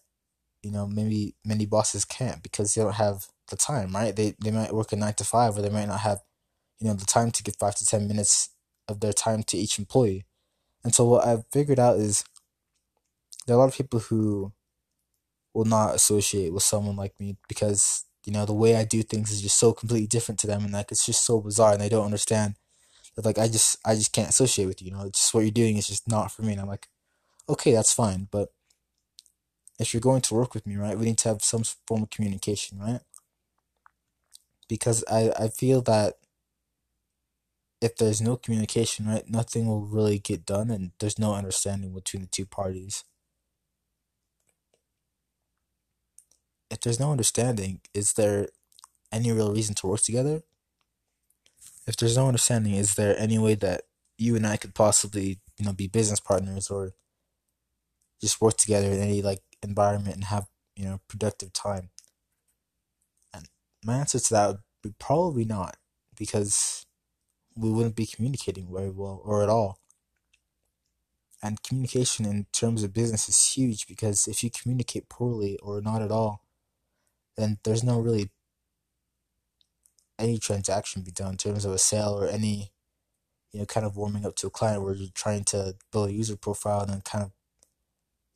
you 0.63 0.71
know 0.71 0.87
maybe 0.87 1.35
many 1.45 1.67
bosses 1.67 2.05
can't 2.05 2.43
because 2.43 2.75
they 2.75 2.83
don't 2.83 2.95
have 2.95 3.27
the 3.51 3.57
time 3.57 3.95
right 3.95 4.17
they 4.17 4.35
they 4.43 4.51
might 4.51 4.75
work 4.75 4.93
a 4.93 4.97
nine 4.97 5.15
to 5.15 5.25
five 5.25 5.57
or 5.57 5.63
they 5.63 5.71
might 5.71 5.89
not 5.89 6.01
have 6.01 6.21
you 6.79 6.87
know 6.87 6.95
the 6.95 7.07
time 7.07 7.31
to 7.31 7.43
give 7.43 7.57
five 7.57 7.75
to 7.75 7.87
ten 7.87 8.07
minutes 8.07 8.51
of 8.89 9.01
their 9.01 9.13
time 9.13 9.43
to 9.43 9.57
each 9.57 9.79
employee 9.79 10.25
and 10.85 10.95
so 10.95 11.05
what 11.05 11.27
i've 11.27 11.45
figured 11.53 11.79
out 11.79 11.97
is 11.97 12.25
there 13.47 13.55
are 13.57 13.59
a 13.59 13.61
lot 13.61 13.69
of 13.69 13.77
people 13.77 14.01
who 14.01 14.53
will 15.55 15.65
not 15.65 15.95
associate 15.95 16.53
with 16.53 16.63
someone 16.63 16.97
like 16.97 17.19
me 17.19 17.37
because 17.49 18.05
you 18.25 18.33
know 18.33 18.45
the 18.45 18.53
way 18.53 18.77
i 18.77 18.85
do 18.85 19.03
things 19.03 19.31
is 19.31 19.43
just 19.43 19.59
so 19.59 19.73
completely 19.73 20.07
different 20.07 20.39
to 20.39 20.47
them 20.47 20.65
and 20.65 20.73
like 20.73 20.91
it's 20.91 21.07
just 21.07 21.25
so 21.25 21.41
bizarre 21.41 21.73
and 21.73 21.81
they 21.81 21.89
don't 21.89 22.05
understand 22.05 22.55
that 23.19 23.25
like 23.27 23.39
I 23.39 23.49
just 23.49 23.77
I 23.85 23.97
just 23.97 24.13
can't 24.13 24.29
associate 24.29 24.67
with 24.67 24.81
you. 24.81 24.91
You 24.91 24.95
know, 24.95 25.11
just 25.11 25.35
what 25.35 25.41
you're 25.41 25.51
doing 25.51 25.77
is 25.77 25.89
just 25.89 26.07
not 26.09 26.31
for 26.31 26.43
me. 26.43 26.53
And 26.53 26.61
I'm 26.61 26.69
like, 26.69 26.89
okay, 27.49 27.73
that's 27.73 27.93
fine, 27.93 28.29
but 28.31 28.51
if 29.79 29.93
you're 29.95 30.01
going 30.01 30.23
to 30.23 30.35
work 30.35 30.55
with 30.55 30.67
me, 30.67 30.77
right, 30.77 30.99
we 30.99 31.07
need 31.07 31.19
to 31.19 31.29
have 31.29 31.43
some 31.43 31.63
form 31.87 32.03
of 32.05 32.11
communication, 32.11 32.79
right? 32.79 33.01
Because 34.69 35.05
I 35.11 35.31
I 35.39 35.49
feel 35.49 35.83
that 35.83 36.15
if 37.81 37.97
there's 37.97 38.21
no 38.21 38.37
communication, 38.37 39.07
right, 39.07 39.29
nothing 39.29 39.67
will 39.67 39.81
really 39.85 40.19
get 40.21 40.47
done, 40.47 40.71
and 40.71 40.93
there's 41.01 41.19
no 41.19 41.35
understanding 41.35 41.93
between 41.93 42.23
the 42.23 42.29
two 42.29 42.47
parties. 42.47 43.05
If 46.71 46.81
there's 46.81 46.99
no 47.01 47.11
understanding, 47.13 47.81
is 47.93 48.15
there 48.15 48.49
any 49.13 49.33
real 49.33 49.53
reason 49.53 49.75
to 49.77 49.87
work 49.89 50.03
together? 50.03 50.43
if 51.87 51.97
there's 51.97 52.17
no 52.17 52.29
understanding, 52.29 52.75
is 52.75 52.95
there 52.95 53.19
any 53.19 53.39
way 53.39 53.55
that 53.57 53.83
you 54.19 54.37
and 54.37 54.47
I 54.47 54.57
could 54.57 54.75
possibly, 54.75 55.41
you 55.57 55.65
know, 55.65 55.73
be 55.73 55.87
business 55.87 56.21
partners 56.21 56.71
or 56.71 56.93
just 58.21 58.41
work 58.41 58.57
together 58.57 58.91
in 58.91 59.01
any 59.01 59.23
like 59.23 59.41
environment 59.63 60.17
and 60.17 60.25
have, 60.25 60.47
you 60.77 60.85
know, 60.85 61.01
productive 61.09 61.53
time? 61.53 61.91
And 63.33 63.49
my 63.85 63.97
answer 63.97 64.19
to 64.19 64.35
that 64.35 64.47
would 64.49 64.59
be 64.83 64.95
probably 64.99 65.45
not, 65.45 65.77
because 66.17 66.87
we 67.57 67.71
wouldn't 67.71 67.97
be 67.97 68.07
communicating 68.07 68.69
very 68.73 68.91
well 68.91 69.21
or 69.25 69.43
at 69.43 69.49
all. 69.49 69.79
And 71.43 71.63
communication 71.63 72.25
in 72.25 72.47
terms 72.53 72.83
of 72.83 72.93
business 72.93 73.29
is 73.29 73.53
huge 73.53 73.87
because 73.87 74.27
if 74.27 74.43
you 74.43 74.51
communicate 74.51 75.09
poorly 75.09 75.57
or 75.63 75.81
not 75.81 76.03
at 76.03 76.11
all, 76.11 76.43
then 77.37 77.59
there's 77.65 77.85
no 77.85 78.01
really 78.01 78.31
any 80.19 80.39
transaction 80.39 81.03
be 81.03 81.13
done 81.13 81.33
in 81.33 81.37
terms 81.37 81.65
of 81.65 81.73
a 81.73 81.79
sale 81.79 82.19
or 82.19 82.27
any 82.27 82.73
you 83.53 83.61
know 83.61 83.67
kind 83.67 83.87
of 83.87 83.97
warming 83.97 84.27
up 84.27 84.35
to 84.35 84.49
a 84.49 84.51
client 84.51 84.83
where 84.83 84.95
you're 84.95 85.11
trying 85.15 85.45
to 85.45 85.77
build 85.93 86.09
a 86.09 86.13
user 86.13 86.37
profile 86.37 86.81
and 86.81 86.91
then 86.91 87.01
kind 87.03 87.25
of 87.25 87.31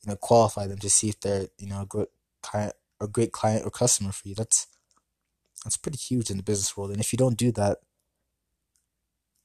you 0.03 0.11
know 0.11 0.15
qualify 0.15 0.67
them 0.67 0.77
to 0.79 0.89
see 0.89 1.09
if 1.09 1.19
they're 1.19 1.47
you 1.57 1.67
know 1.67 1.81
a 1.81 1.85
great 1.85 2.09
client 2.41 2.73
a 2.99 3.07
great 3.07 3.31
client 3.31 3.65
or 3.65 3.69
customer 3.69 4.11
for 4.11 4.27
you 4.27 4.35
that's 4.35 4.67
that's 5.63 5.77
pretty 5.77 5.97
huge 5.97 6.29
in 6.29 6.37
the 6.37 6.43
business 6.43 6.75
world 6.75 6.91
and 6.91 6.99
if 6.99 7.13
you 7.13 7.17
don't 7.17 7.37
do 7.37 7.51
that 7.51 7.77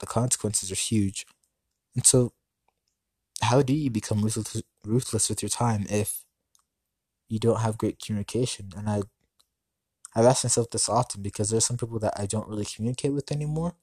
the 0.00 0.06
consequences 0.06 0.70
are 0.70 0.76
huge 0.76 1.26
and 1.94 2.06
so 2.06 2.32
how 3.40 3.62
do 3.62 3.72
you 3.72 3.88
become 3.88 4.20
ruthless, 4.20 4.62
ruthless 4.84 5.28
with 5.28 5.42
your 5.42 5.48
time 5.48 5.86
if 5.88 6.24
you 7.28 7.38
don't 7.38 7.60
have 7.60 7.78
great 7.78 8.00
communication 8.00 8.70
and 8.76 8.88
i 8.88 9.00
I've 10.14 10.24
asked 10.24 10.44
myself 10.44 10.70
this 10.70 10.88
often 10.88 11.22
because 11.22 11.50
there's 11.50 11.66
some 11.66 11.76
people 11.76 11.98
that 12.00 12.14
I 12.18 12.26
don't 12.26 12.48
really 12.48 12.64
communicate 12.64 13.12
with 13.12 13.30
anymore, 13.30 13.74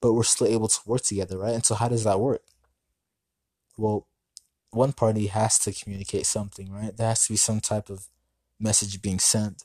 but 0.00 0.14
we're 0.14 0.22
still 0.22 0.46
able 0.46 0.68
to 0.68 0.80
work 0.86 1.02
together, 1.02 1.36
right? 1.36 1.54
And 1.54 1.64
so, 1.64 1.74
how 1.74 1.88
does 1.88 2.04
that 2.04 2.20
work? 2.20 2.42
Well, 3.76 4.06
one 4.70 4.92
party 4.92 5.26
has 5.26 5.58
to 5.60 5.72
communicate 5.72 6.26
something, 6.26 6.72
right? 6.72 6.96
There 6.96 7.08
has 7.08 7.26
to 7.26 7.32
be 7.32 7.36
some 7.36 7.60
type 7.60 7.90
of 7.90 8.06
message 8.58 9.02
being 9.02 9.18
sent. 9.18 9.64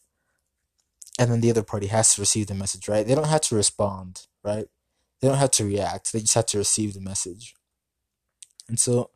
And 1.18 1.32
then 1.32 1.42
the 1.42 1.50
other 1.52 1.64
party 1.64 1.88
has 1.88 2.16
to 2.16 2.22
receive 2.22 2.48
the 2.48 2.56
message, 2.56 2.88
right? 2.88 3.06
They 3.06 3.16
don't 3.16 3.28
have 3.28 3.42
to 3.42 3.56
respond, 3.56 4.28
right? 4.44 4.68
They 5.22 5.28
don't 5.28 5.38
have 5.38 5.52
to 5.52 5.66
react. 5.66 6.12
They 6.12 6.20
just 6.20 6.34
have 6.34 6.48
to 6.48 6.58
receive 6.58 6.94
the 6.94 7.02
message. 7.02 7.56
And 8.68 8.80
so 8.80 9.12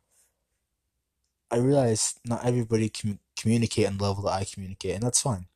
I 1.50 1.56
realize 1.56 2.14
not 2.24 2.44
everybody 2.44 2.88
can 2.88 3.18
communicate 3.36 3.86
on 3.86 3.98
the 3.98 4.04
level 4.04 4.22
that 4.24 4.32
I 4.32 4.44
communicate, 4.44 4.94
and 4.94 5.02
that's 5.02 5.20
fine. 5.20 5.46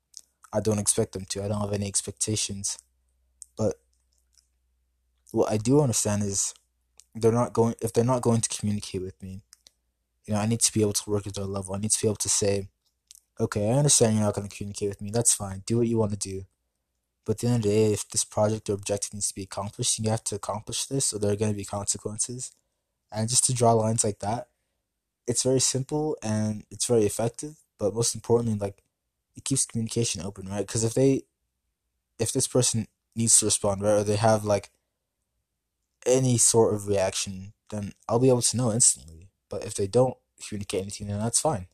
I 0.53 0.61
don't 0.61 0.79
expect 0.79 1.13
them 1.13 1.25
to. 1.27 1.45
I 1.45 1.49
don't 1.49 1.61
have 1.61 1.73
any 1.73 1.87
expectations. 1.87 2.79
But 3.57 3.77
what 5.31 5.51
I 5.51 5.57
do 5.57 5.81
understand 5.81 6.23
is 6.25 6.55
they're 7.15 7.33
not 7.33 7.53
going 7.53 7.75
if 7.81 7.93
they're 7.93 8.05
not 8.05 8.23
going 8.23 8.41
to 8.41 8.49
communicate 8.49 9.03
with 9.03 9.21
me, 9.23 9.43
you 10.27 10.35
know, 10.35 10.41
I 10.41 10.47
need 10.47 10.61
to 10.61 10.73
be 10.73 10.81
able 10.81 10.93
to 10.95 11.11
work 11.11 11.27
at 11.27 11.35
their 11.35 11.45
level. 11.45 11.75
I 11.75 11.79
need 11.79 11.91
to 11.91 12.01
be 12.01 12.09
able 12.09 12.17
to 12.17 12.29
say, 12.29 12.69
okay, 13.39 13.69
I 13.71 13.75
understand 13.75 14.15
you're 14.15 14.25
not 14.25 14.35
going 14.35 14.49
to 14.49 14.57
communicate 14.57 14.89
with 14.89 15.03
me. 15.03 15.11
That's 15.11 15.35
fine. 15.35 15.63
Do 15.67 15.79
what 15.79 15.89
you 15.89 15.99
want 15.99 16.13
to 16.13 16.19
do. 16.19 16.47
But 17.25 17.33
at 17.33 17.39
the 17.39 17.47
end 17.49 17.57
of 17.57 17.63
the 17.63 17.69
day, 17.69 17.93
if 17.93 18.09
this 18.09 18.25
project 18.25 18.69
or 18.69 18.75
objective 18.75 19.15
needs 19.15 19.29
to 19.29 19.35
be 19.35 19.43
accomplished, 19.43 19.99
you 19.99 20.11
have 20.11 20.25
to 20.25 20.35
accomplish 20.35 20.87
this, 20.87 21.13
or 21.13 21.19
there 21.19 21.33
are 21.33 21.37
going 21.37 21.53
to 21.53 21.57
be 21.57 21.65
consequences. 21.65 22.53
And 23.11 23.29
just 23.29 23.45
to 23.45 23.55
draw 23.55 23.73
lines 23.73 24.05
like 24.05 24.19
that, 24.21 24.49
it's 25.27 25.43
very 25.43 25.61
simple 25.61 26.17
and 26.23 26.65
it's 26.71 26.87
very 26.87 27.05
effective. 27.05 27.57
But 27.79 27.95
most 27.95 28.15
importantly, 28.15 28.59
like 28.59 28.83
it 29.37 29.45
keeps 29.45 29.67
communication 29.67 30.23
open, 30.23 30.49
right? 30.49 30.67
Because 30.67 30.85
if 30.85 30.95
they, 30.95 31.23
if 32.19 32.33
this 32.33 32.47
person 32.47 32.87
needs 33.17 33.39
to 33.39 33.47
respond, 33.47 33.83
right, 33.83 33.93
or 33.93 34.05
they 34.05 34.17
have 34.17 34.45
like 34.45 34.71
any 36.07 36.37
sort 36.37 36.75
of 36.75 36.89
reaction, 36.89 37.53
then 37.71 37.93
I'll 38.09 38.19
be 38.19 38.29
able 38.29 38.43
to 38.43 38.57
know 38.57 38.73
instantly. 38.73 39.24
But 39.55 39.65
if 39.65 39.75
they 39.75 39.87
don't 39.87 40.17
communicate 40.45 40.83
anything, 40.83 41.07
then 41.07 41.21
that's 41.21 41.41
fine. 41.41 41.69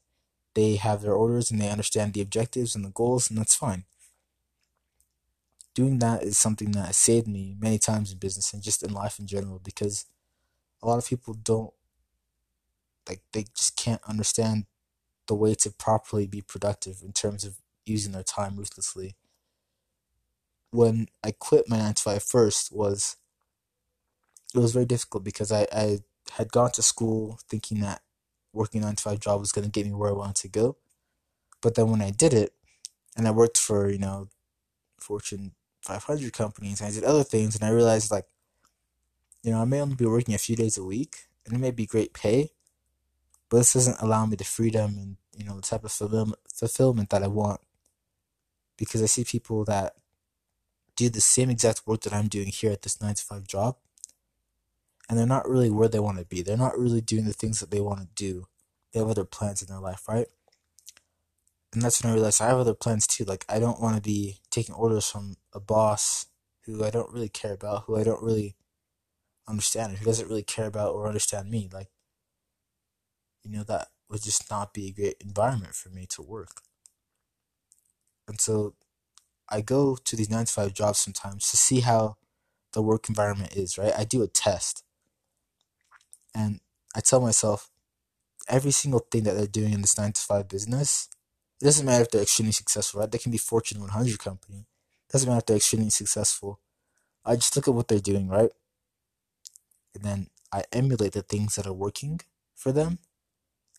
They 0.52 0.76
have 0.76 1.00
their 1.00 1.14
orders 1.14 1.50
and 1.50 1.58
they 1.58 1.70
understand 1.70 2.12
the 2.12 2.20
objectives 2.20 2.76
and 2.76 2.84
the 2.84 2.90
goals, 2.90 3.30
and 3.30 3.38
that's 3.38 3.54
fine. 3.54 3.84
Doing 5.72 5.98
that 6.00 6.22
is 6.22 6.36
something 6.36 6.72
that 6.72 6.88
has 6.88 6.98
saved 6.98 7.26
me 7.26 7.56
many 7.58 7.78
times 7.78 8.12
in 8.12 8.18
business 8.18 8.52
and 8.52 8.62
just 8.62 8.82
in 8.82 8.92
life 8.92 9.18
in 9.18 9.26
general 9.26 9.62
because 9.64 10.04
a 10.82 10.86
lot 10.86 10.98
of 10.98 11.08
people 11.08 11.32
don't 11.32 11.72
like 13.08 13.22
they 13.32 13.46
just 13.56 13.76
can't 13.76 14.02
understand 14.06 14.66
the 15.26 15.34
way 15.34 15.54
to 15.54 15.70
properly 15.70 16.26
be 16.26 16.42
productive 16.42 17.00
in 17.02 17.12
terms 17.12 17.44
of 17.44 17.56
using 17.86 18.12
their 18.12 18.22
time 18.22 18.56
ruthlessly. 18.56 19.14
When 20.70 21.08
I 21.24 21.30
quit 21.30 21.66
my 21.66 21.78
9 21.78 21.94
to 21.94 22.02
5 22.02 22.22
first 22.22 22.72
was 22.72 23.16
it 24.54 24.58
was 24.58 24.74
very 24.74 24.84
difficult 24.84 25.24
because 25.24 25.50
I, 25.50 25.66
I 25.72 26.00
had 26.32 26.52
gone 26.52 26.70
to 26.72 26.82
school 26.82 27.38
thinking 27.48 27.80
that 27.80 28.02
working 28.52 28.80
9 28.80 28.96
to 28.96 29.02
5 29.02 29.20
job 29.20 29.40
was 29.40 29.52
going 29.52 29.64
to 29.64 29.70
get 29.70 29.86
me 29.86 29.92
where 29.92 30.10
I 30.10 30.14
wanted 30.14 30.36
to 30.36 30.48
go. 30.48 30.76
But 31.60 31.74
then 31.74 31.90
when 31.90 32.02
I 32.02 32.10
did 32.10 32.32
it 32.32 32.52
and 33.16 33.28
I 33.28 33.30
worked 33.30 33.58
for, 33.58 33.90
you 33.90 33.98
know, 33.98 34.28
Fortune 34.98 35.52
500 35.82 36.32
companies 36.32 36.80
and 36.80 36.88
I 36.88 36.92
did 36.92 37.04
other 37.04 37.24
things 37.24 37.54
and 37.54 37.64
I 37.64 37.70
realized 37.70 38.10
like 38.10 38.26
you 39.42 39.52
know, 39.52 39.62
I 39.62 39.64
may 39.64 39.80
only 39.80 39.94
be 39.94 40.06
working 40.06 40.34
a 40.34 40.38
few 40.38 40.56
days 40.56 40.76
a 40.76 40.84
week 40.84 41.28
and 41.44 41.54
it 41.54 41.58
may 41.58 41.70
be 41.70 41.86
great 41.86 42.12
pay, 42.12 42.50
but 43.48 43.58
this 43.58 43.72
doesn't 43.72 44.00
allow 44.00 44.26
me 44.26 44.36
the 44.36 44.44
freedom 44.44 44.96
and 44.98 45.16
you 45.36 45.44
know 45.44 45.56
the 45.56 45.62
type 45.62 45.84
of 45.84 45.92
fulfillment 45.92 47.10
that 47.10 47.22
I 47.22 47.28
want 47.28 47.60
because 48.76 49.02
I 49.02 49.06
see 49.06 49.24
people 49.24 49.64
that 49.64 49.94
do 50.96 51.08
the 51.08 51.20
same 51.20 51.48
exact 51.48 51.86
work 51.86 52.02
that 52.02 52.12
I'm 52.12 52.28
doing 52.28 52.48
here 52.48 52.72
at 52.72 52.82
this 52.82 53.00
nine 53.00 53.14
to 53.14 53.22
five 53.22 53.46
job, 53.46 53.76
and 55.10 55.18
they're 55.18 55.26
not 55.26 55.48
really 55.48 55.70
where 55.70 55.88
they 55.88 55.98
want 55.98 56.18
to 56.18 56.24
be. 56.24 56.40
They're 56.40 56.56
not 56.56 56.78
really 56.78 57.00
doing 57.00 57.24
the 57.24 57.32
things 57.32 57.58
that 57.58 57.72
they 57.72 57.80
want 57.80 58.00
to 58.00 58.06
do. 58.14 58.46
They 58.92 59.00
have 59.00 59.08
other 59.08 59.24
plans 59.24 59.60
in 59.60 59.66
their 59.66 59.80
life, 59.80 60.08
right? 60.08 60.28
And 61.72 61.82
that's 61.82 62.00
when 62.00 62.12
I 62.12 62.14
realized 62.14 62.40
I 62.40 62.46
have 62.46 62.58
other 62.58 62.74
plans 62.74 63.08
too. 63.08 63.24
Like 63.24 63.44
I 63.48 63.58
don't 63.58 63.80
want 63.80 63.96
to 63.96 64.02
be 64.02 64.38
taking 64.52 64.72
orders 64.72 65.08
from 65.08 65.34
a 65.52 65.58
boss 65.58 66.26
who 66.64 66.84
I 66.84 66.90
don't 66.90 67.12
really 67.12 67.28
care 67.28 67.52
about, 67.52 67.84
who 67.86 67.96
I 67.96 68.04
don't 68.04 68.22
really 68.22 68.54
understand, 69.48 69.96
who 69.96 70.04
doesn't 70.04 70.28
really 70.28 70.44
care 70.44 70.66
about 70.66 70.94
or 70.94 71.08
understand 71.08 71.50
me. 71.50 71.68
Like 71.72 71.88
you 73.42 73.50
know, 73.50 73.64
that 73.64 73.88
would 74.08 74.22
just 74.22 74.48
not 74.48 74.72
be 74.72 74.88
a 74.88 74.92
great 74.92 75.16
environment 75.20 75.74
for 75.74 75.88
me 75.88 76.06
to 76.10 76.22
work. 76.22 76.62
And 78.28 78.40
so 78.40 78.74
I 79.48 79.60
go 79.60 79.96
to 79.96 80.14
these 80.16 80.30
9 80.30 80.44
to 80.44 80.52
5 80.52 80.72
jobs 80.72 81.00
sometimes 81.00 81.50
to 81.50 81.56
see 81.56 81.80
how 81.80 82.16
the 82.74 82.82
work 82.82 83.08
environment 83.08 83.56
is, 83.56 83.76
right? 83.76 83.92
I 83.96 84.04
do 84.04 84.22
a 84.22 84.28
test. 84.28 84.84
And 86.40 86.60
I 86.96 87.00
tell 87.00 87.20
myself 87.28 87.70
every 88.56 88.74
single 88.82 89.04
thing 89.10 89.24
that 89.24 89.34
they're 89.36 89.58
doing 89.58 89.72
in 89.74 89.82
this 89.82 89.98
9 89.98 90.12
to 90.12 90.22
5 90.22 90.48
business 90.48 90.90
It 91.60 91.66
doesn't 91.66 91.84
matter 91.84 92.02
if 92.04 92.10
they're 92.10 92.22
extremely 92.22 92.52
successful, 92.52 93.00
right? 93.00 93.10
They 93.10 93.18
can 93.18 93.32
be 93.32 93.38
Fortune 93.38 93.80
100 93.80 94.18
company. 94.18 94.60
It 95.08 95.12
doesn't 95.12 95.28
matter 95.28 95.40
if 95.40 95.46
they're 95.46 95.56
extremely 95.56 95.90
successful. 95.90 96.60
I 97.24 97.36
just 97.36 97.54
look 97.54 97.68
at 97.68 97.74
what 97.74 97.88
they're 97.88 98.00
doing, 98.00 98.28
right? 98.28 98.50
And 99.94 100.02
then 100.04 100.28
I 100.52 100.64
emulate 100.72 101.12
the 101.12 101.22
things 101.22 101.56
that 101.56 101.66
are 101.66 101.72
working 101.72 102.20
for 102.54 102.72
them. 102.72 102.98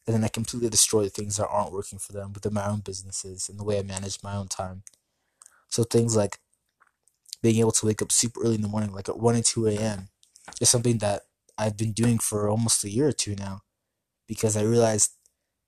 And 0.05 0.15
then 0.15 0.23
I 0.23 0.27
completely 0.27 0.69
destroy 0.69 1.03
the 1.05 1.09
things 1.09 1.37
that 1.37 1.47
aren't 1.47 1.73
working 1.73 1.99
for 1.99 2.13
them 2.13 2.33
within 2.33 2.53
my 2.53 2.67
own 2.67 2.81
businesses 2.81 3.49
and 3.49 3.59
the 3.59 3.63
way 3.63 3.79
I 3.79 3.83
manage 3.83 4.19
my 4.23 4.35
own 4.35 4.47
time. 4.47 4.83
So 5.69 5.83
things 5.83 6.15
like 6.15 6.39
being 7.41 7.59
able 7.59 7.71
to 7.71 7.85
wake 7.87 8.01
up 8.01 8.11
super 8.11 8.41
early 8.43 8.55
in 8.55 8.61
the 8.61 8.67
morning, 8.67 8.93
like 8.93 9.09
at 9.09 9.19
1 9.19 9.35
and 9.35 9.45
2 9.45 9.67
a.m., 9.67 10.09
is 10.59 10.69
something 10.69 10.99
that 10.99 11.23
I've 11.61 11.77
been 11.77 11.91
doing 11.91 12.17
for 12.17 12.49
almost 12.49 12.83
a 12.83 12.89
year 12.89 13.09
or 13.09 13.11
two 13.11 13.35
now 13.35 13.61
because 14.27 14.57
I 14.57 14.63
realized 14.63 15.11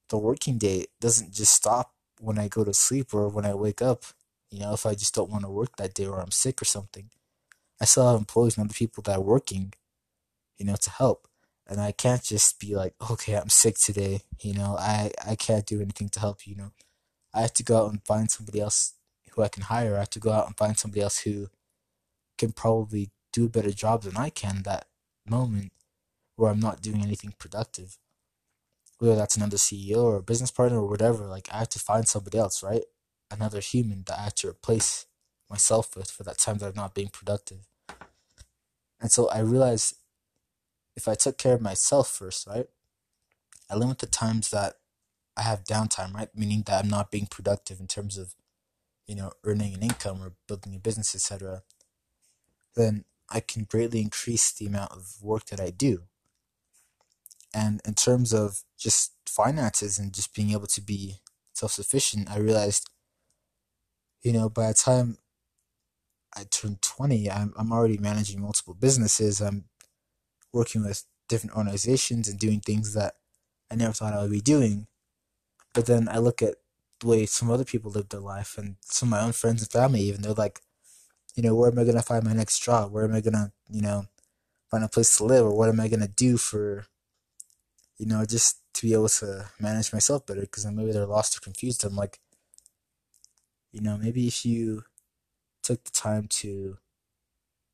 the 0.09 0.17
working 0.17 0.57
day 0.57 0.87
doesn't 0.99 1.33
just 1.33 1.53
stop 1.53 1.93
when 2.19 2.39
I 2.39 2.47
go 2.47 2.63
to 2.63 2.73
sleep 2.73 3.13
or 3.13 3.29
when 3.29 3.45
I 3.45 3.53
wake 3.53 3.81
up. 3.81 4.03
You 4.49 4.61
know, 4.61 4.73
if 4.73 4.87
I 4.87 4.95
just 4.95 5.13
don't 5.13 5.29
want 5.29 5.43
to 5.43 5.51
work 5.51 5.75
that 5.77 5.93
day 5.93 6.07
or 6.07 6.19
I'm 6.19 6.31
sick 6.31 6.61
or 6.61 6.65
something, 6.65 7.11
I 7.79 7.85
still 7.85 8.09
have 8.09 8.17
employees 8.17 8.57
and 8.57 8.65
other 8.65 8.73
people 8.73 9.03
that 9.03 9.17
are 9.17 9.21
working, 9.21 9.73
you 10.57 10.65
know, 10.65 10.75
to 10.75 10.89
help. 10.89 11.27
And 11.67 11.79
I 11.79 11.91
can't 11.91 12.23
just 12.23 12.59
be 12.59 12.75
like, 12.75 12.95
okay, 13.11 13.35
I'm 13.35 13.49
sick 13.49 13.77
today. 13.77 14.21
You 14.41 14.55
know, 14.55 14.75
I, 14.79 15.11
I 15.25 15.35
can't 15.35 15.65
do 15.65 15.79
anything 15.79 16.09
to 16.09 16.19
help 16.19 16.47
you. 16.47 16.55
Know, 16.55 16.71
I 17.35 17.41
have 17.41 17.53
to 17.53 17.63
go 17.63 17.77
out 17.83 17.91
and 17.91 18.03
find 18.03 18.31
somebody 18.31 18.59
else 18.59 18.93
who 19.31 19.43
I 19.43 19.47
can 19.47 19.63
hire. 19.63 19.95
I 19.95 19.99
have 19.99 20.09
to 20.11 20.19
go 20.19 20.31
out 20.31 20.47
and 20.47 20.57
find 20.57 20.75
somebody 20.75 21.01
else 21.01 21.19
who 21.19 21.49
can 22.39 22.51
probably 22.51 23.11
do 23.31 23.45
a 23.45 23.49
better 23.49 23.71
job 23.71 24.03
than 24.03 24.17
I 24.17 24.29
can 24.31 24.63
that 24.63 24.87
moment 25.27 25.71
where 26.35 26.51
I'm 26.51 26.59
not 26.59 26.81
doing 26.81 27.01
anything 27.01 27.33
productive. 27.37 27.97
Whether 28.99 29.15
that's 29.15 29.37
another 29.37 29.57
CEO 29.57 29.97
or 30.03 30.17
a 30.17 30.23
business 30.23 30.51
partner 30.51 30.79
or 30.79 30.87
whatever, 30.87 31.25
like 31.25 31.49
I 31.51 31.59
have 31.59 31.69
to 31.69 31.79
find 31.79 32.07
somebody 32.07 32.37
else, 32.37 32.63
right? 32.63 32.83
Another 33.31 33.59
human 33.59 34.03
that 34.07 34.19
I 34.19 34.23
have 34.23 34.35
to 34.35 34.49
replace 34.49 35.05
myself 35.49 35.95
with 35.95 36.09
for 36.09 36.23
that 36.23 36.37
time 36.37 36.57
that 36.59 36.67
I'm 36.67 36.75
not 36.75 36.95
being 36.95 37.09
productive. 37.09 37.59
And 39.01 39.11
so 39.11 39.29
I 39.29 39.39
realized 39.39 39.95
if 40.95 41.07
I 41.07 41.15
took 41.15 41.37
care 41.37 41.55
of 41.55 41.61
myself 41.61 42.09
first, 42.09 42.47
right? 42.47 42.67
I 43.69 43.75
limit 43.75 43.99
the 43.99 44.05
times 44.07 44.49
that 44.51 44.75
I 45.35 45.41
have 45.41 45.63
downtime, 45.63 46.13
right? 46.13 46.29
Meaning 46.35 46.63
that 46.67 46.83
I'm 46.83 46.89
not 46.89 47.11
being 47.11 47.25
productive 47.25 47.79
in 47.79 47.87
terms 47.87 48.17
of, 48.17 48.35
you 49.07 49.15
know, 49.15 49.31
earning 49.43 49.73
an 49.73 49.81
income 49.81 50.21
or 50.21 50.33
building 50.47 50.75
a 50.75 50.79
business, 50.79 51.15
etc. 51.15 51.63
Then 52.75 53.05
I 53.29 53.39
can 53.39 53.63
greatly 53.65 54.01
increase 54.01 54.51
the 54.51 54.67
amount 54.67 54.91
of 54.91 55.15
work 55.21 55.45
that 55.47 55.59
I 55.59 55.71
do. 55.71 56.03
And 57.53 57.81
in 57.85 57.93
terms 57.93 58.33
of 58.33 58.63
just 58.77 59.13
finances 59.27 59.99
and 59.99 60.13
just 60.13 60.33
being 60.33 60.51
able 60.51 60.67
to 60.67 60.81
be 60.81 61.17
self 61.53 61.71
sufficient, 61.71 62.31
I 62.31 62.39
realized, 62.39 62.89
you 64.21 64.33
know, 64.33 64.49
by 64.49 64.67
the 64.67 64.73
time 64.73 65.17
I 66.35 66.45
turned 66.49 66.81
20, 66.81 67.29
I'm, 67.29 67.53
I'm 67.55 67.71
already 67.71 67.97
managing 67.97 68.41
multiple 68.41 68.73
businesses. 68.73 69.41
I'm 69.41 69.65
working 70.51 70.83
with 70.83 71.03
different 71.29 71.55
organizations 71.55 72.27
and 72.27 72.39
doing 72.39 72.59
things 72.59 72.93
that 72.93 73.15
I 73.71 73.75
never 73.75 73.93
thought 73.93 74.13
I 74.13 74.21
would 74.21 74.31
be 74.31 74.41
doing. 74.41 74.87
But 75.73 75.85
then 75.85 76.07
I 76.09 76.17
look 76.19 76.41
at 76.41 76.55
the 76.99 77.07
way 77.07 77.25
some 77.25 77.49
other 77.51 77.65
people 77.65 77.91
live 77.91 78.09
their 78.09 78.19
life 78.19 78.57
and 78.57 78.75
some 78.81 79.07
of 79.07 79.11
my 79.11 79.21
own 79.21 79.31
friends 79.33 79.61
and 79.61 79.71
family, 79.71 80.01
even 80.01 80.21
they're 80.21 80.33
like, 80.33 80.61
you 81.35 81.43
know, 81.43 81.55
where 81.55 81.71
am 81.71 81.79
I 81.79 81.83
going 81.83 81.95
to 81.95 82.01
find 82.01 82.23
my 82.23 82.33
next 82.33 82.59
job? 82.59 82.91
Where 82.91 83.03
am 83.03 83.13
I 83.15 83.21
going 83.21 83.33
to, 83.33 83.51
you 83.69 83.81
know, 83.81 84.05
find 84.69 84.83
a 84.83 84.87
place 84.87 85.17
to 85.17 85.23
live? 85.23 85.45
Or 85.45 85.55
what 85.55 85.69
am 85.69 85.79
I 85.79 85.87
going 85.87 86.01
to 86.01 86.07
do 86.07 86.37
for, 86.37 86.85
you 87.97 88.05
know, 88.05 88.25
just 88.25 88.59
to 88.75 88.87
be 88.87 88.93
able 88.93 89.09
to 89.09 89.45
manage 89.59 89.93
myself 89.93 90.25
better? 90.25 90.41
Because 90.41 90.65
maybe 90.65 90.91
they're 90.91 91.05
lost 91.05 91.37
or 91.37 91.41
confused. 91.41 91.83
I'm 91.83 91.95
like, 91.95 92.19
you 93.71 93.81
know, 93.81 93.97
maybe 93.97 94.27
if 94.27 94.45
you 94.45 94.83
took 95.63 95.83
the 95.83 95.91
time 95.91 96.27
to 96.27 96.77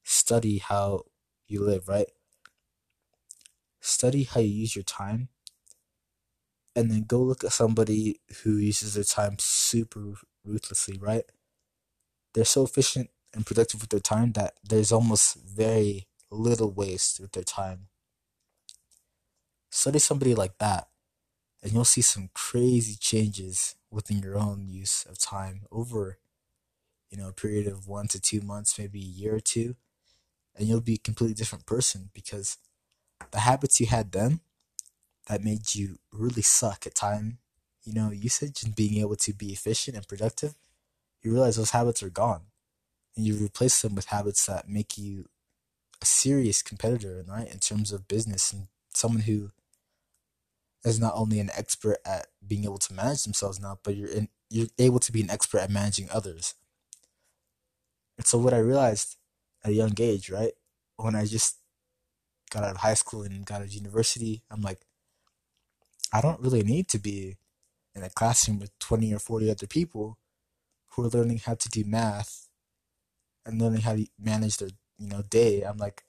study 0.03 0.59
how 0.59 1.03
you 1.47 1.63
live, 1.63 1.87
right? 1.87 2.07
Study 3.81 4.23
how 4.23 4.39
you 4.39 4.49
use 4.49 4.75
your 4.75 4.83
time 4.83 5.29
and 6.75 6.89
then 6.89 7.03
go 7.03 7.21
look 7.21 7.43
at 7.43 7.51
somebody 7.51 8.21
who 8.43 8.57
uses 8.57 8.93
their 8.93 9.03
time 9.03 9.35
super 9.37 10.13
ruthlessly, 10.45 10.97
right? 10.97 11.25
They're 12.33 12.45
so 12.45 12.63
efficient 12.63 13.09
and 13.33 13.45
productive 13.45 13.81
with 13.81 13.89
their 13.89 13.99
time 13.99 14.31
that 14.33 14.53
there's 14.63 14.91
almost 14.91 15.35
very 15.35 16.07
little 16.31 16.71
waste 16.71 17.19
with 17.19 17.33
their 17.33 17.43
time. 17.43 17.88
Study 19.69 19.99
somebody 19.99 20.35
like 20.35 20.57
that, 20.57 20.87
and 21.61 21.71
you'll 21.71 21.85
see 21.85 22.01
some 22.01 22.29
crazy 22.33 22.95
changes 22.99 23.75
within 23.91 24.19
your 24.19 24.37
own 24.37 24.67
use 24.67 25.05
of 25.09 25.17
time 25.17 25.61
over, 25.71 26.17
you 27.09 27.17
know, 27.17 27.29
a 27.29 27.33
period 27.33 27.67
of 27.67 27.87
one 27.87 28.07
to 28.07 28.19
two 28.19 28.41
months, 28.41 28.79
maybe 28.79 28.99
a 28.99 29.03
year 29.03 29.35
or 29.35 29.39
two, 29.39 29.75
and 30.55 30.67
you'll 30.67 30.81
be 30.81 30.95
a 30.95 30.97
completely 30.97 31.35
different 31.35 31.65
person 31.65 32.09
because 32.13 32.57
the 33.31 33.39
habits 33.39 33.79
you 33.79 33.87
had 33.87 34.11
then 34.11 34.39
that 35.27 35.43
made 35.43 35.75
you 35.75 35.99
really 36.11 36.41
suck 36.41 36.87
at 36.87 36.95
time, 36.95 37.37
you 37.83 37.93
know, 37.93 38.09
usage 38.09 38.63
and 38.63 38.75
being 38.75 38.99
able 38.99 39.15
to 39.15 39.33
be 39.33 39.51
efficient 39.53 39.95
and 39.95 40.07
productive, 40.07 40.55
you 41.21 41.31
realize 41.31 41.57
those 41.57 41.71
habits 41.71 42.01
are 42.01 42.09
gone 42.09 42.41
and 43.15 43.25
you 43.25 43.35
replace 43.35 43.81
them 43.81 43.95
with 43.95 44.07
habits 44.07 44.45
that 44.45 44.67
make 44.67 44.97
you 44.97 45.25
a 46.01 46.05
serious 46.05 46.61
competitor, 46.61 47.23
right? 47.27 47.51
In 47.51 47.59
terms 47.59 47.91
of 47.91 48.07
business 48.07 48.51
and 48.51 48.67
someone 48.93 49.21
who 49.21 49.51
is 50.83 50.99
not 50.99 51.13
only 51.15 51.39
an 51.39 51.49
expert 51.55 51.97
at 52.05 52.27
being 52.45 52.63
able 52.63 52.77
to 52.77 52.93
manage 52.93 53.23
themselves 53.23 53.59
now, 53.59 53.79
but 53.83 53.95
you're 53.95 54.09
in, 54.09 54.29
you're 54.49 54.67
able 54.77 54.99
to 54.99 55.11
be 55.11 55.21
an 55.21 55.29
expert 55.29 55.59
at 55.59 55.69
managing 55.69 56.09
others. 56.11 56.55
And 58.17 58.25
so 58.25 58.37
what 58.37 58.53
I 58.53 58.59
realized 58.59 59.15
at 59.63 59.71
a 59.71 59.73
young 59.73 59.93
age, 59.99 60.29
right, 60.29 60.53
when 60.97 61.15
I 61.15 61.25
just 61.25 61.57
got 62.49 62.63
out 62.63 62.71
of 62.71 62.77
high 62.77 62.93
school 62.93 63.23
and 63.23 63.45
got 63.45 63.61
out 63.61 63.67
of 63.67 63.73
university, 63.73 64.43
I'm 64.49 64.61
like, 64.61 64.79
I 66.11 66.21
don't 66.21 66.41
really 66.41 66.63
need 66.63 66.87
to 66.89 66.99
be 66.99 67.37
in 67.95 68.03
a 68.03 68.09
classroom 68.09 68.59
with 68.59 68.77
20 68.79 69.13
or 69.13 69.19
40 69.19 69.51
other 69.51 69.67
people 69.67 70.17
who 70.91 71.05
are 71.05 71.09
learning 71.09 71.41
how 71.45 71.55
to 71.55 71.69
do 71.69 71.83
math 71.85 72.47
and 73.45 73.61
learning 73.61 73.81
how 73.81 73.95
to 73.95 74.05
manage 74.19 74.57
their 74.57 74.69
you 74.97 75.07
know 75.07 75.21
day 75.21 75.61
i'm 75.61 75.77
like 75.77 76.03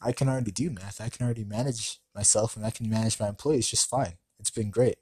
i 0.00 0.12
can 0.12 0.28
already 0.28 0.50
do 0.50 0.70
math. 0.70 1.00
I 1.00 1.08
can 1.08 1.24
already 1.24 1.44
manage 1.44 1.98
myself 2.14 2.56
and 2.56 2.64
i 2.64 2.70
can 2.70 2.88
manage 2.88 3.18
my 3.20 3.28
employees 3.28 3.68
just 3.68 3.88
fine. 3.88 4.14
It's 4.38 4.50
been 4.50 4.70
great. 4.70 4.96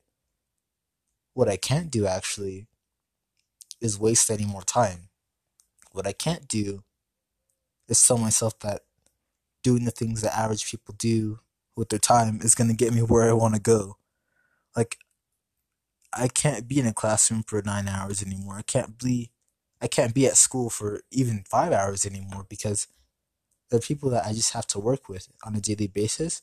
What 1.34 1.48
i 1.48 1.56
can't 1.56 1.90
do 1.90 2.06
actually 2.06 2.66
is 3.80 3.98
waste 3.98 4.30
any 4.30 4.46
more 4.46 4.62
time. 4.62 5.08
What 5.92 6.06
i 6.06 6.12
can't 6.12 6.48
do 6.48 6.84
is 7.88 8.04
tell 8.04 8.18
myself 8.18 8.58
that 8.60 8.82
doing 9.62 9.84
the 9.84 9.90
things 9.90 10.22
that 10.22 10.36
average 10.36 10.70
people 10.70 10.94
do 10.98 11.40
with 11.76 11.88
their 11.88 11.98
time 11.98 12.40
is 12.42 12.54
going 12.54 12.68
to 12.68 12.76
get 12.76 12.92
me 12.94 13.02
where 13.02 13.28
i 13.28 13.32
want 13.32 13.54
to 13.54 13.60
go. 13.60 13.96
Like 14.76 14.98
i 16.12 16.28
can't 16.28 16.68
be 16.68 16.78
in 16.78 16.86
a 16.86 16.94
classroom 16.94 17.42
for 17.42 17.60
nine 17.62 17.88
hours 17.88 18.22
anymore. 18.22 18.56
I 18.56 18.62
can't 18.62 18.98
be 18.98 19.30
I 19.80 19.86
can't 19.86 20.14
be 20.14 20.26
at 20.26 20.36
school 20.38 20.70
for 20.70 21.02
even 21.10 21.44
five 21.46 21.72
hours 21.72 22.06
anymore 22.06 22.46
because 22.48 22.86
the 23.70 23.80
people 23.80 24.10
that 24.10 24.26
I 24.26 24.32
just 24.32 24.52
have 24.52 24.66
to 24.68 24.78
work 24.78 25.08
with 25.08 25.28
on 25.44 25.54
a 25.54 25.60
daily 25.60 25.86
basis. 25.86 26.42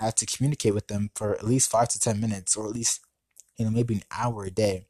I 0.00 0.06
have 0.06 0.14
to 0.16 0.26
communicate 0.26 0.74
with 0.74 0.88
them 0.88 1.10
for 1.14 1.34
at 1.34 1.44
least 1.44 1.70
five 1.70 1.88
to 1.90 2.00
ten 2.00 2.20
minutes, 2.20 2.56
or 2.56 2.66
at 2.66 2.72
least, 2.72 3.00
you 3.56 3.64
know, 3.64 3.70
maybe 3.70 3.94
an 3.94 4.02
hour 4.10 4.44
a 4.44 4.50
day, 4.50 4.86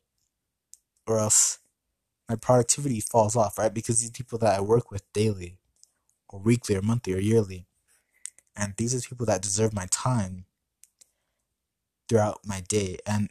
or 1.06 1.18
else 1.18 1.58
my 2.28 2.36
productivity 2.36 3.00
falls 3.00 3.36
off, 3.36 3.58
right? 3.58 3.74
Because 3.74 4.00
these 4.00 4.10
people 4.10 4.38
that 4.38 4.56
I 4.56 4.60
work 4.60 4.90
with 4.90 5.12
daily, 5.12 5.58
or 6.28 6.38
weekly, 6.38 6.76
or 6.76 6.82
monthly, 6.82 7.14
or 7.14 7.18
yearly, 7.18 7.66
and 8.56 8.74
these 8.76 8.94
are 8.94 9.08
people 9.08 9.26
that 9.26 9.42
deserve 9.42 9.74
my 9.74 9.86
time 9.90 10.44
throughout 12.08 12.40
my 12.46 12.60
day. 12.60 12.98
And 13.06 13.30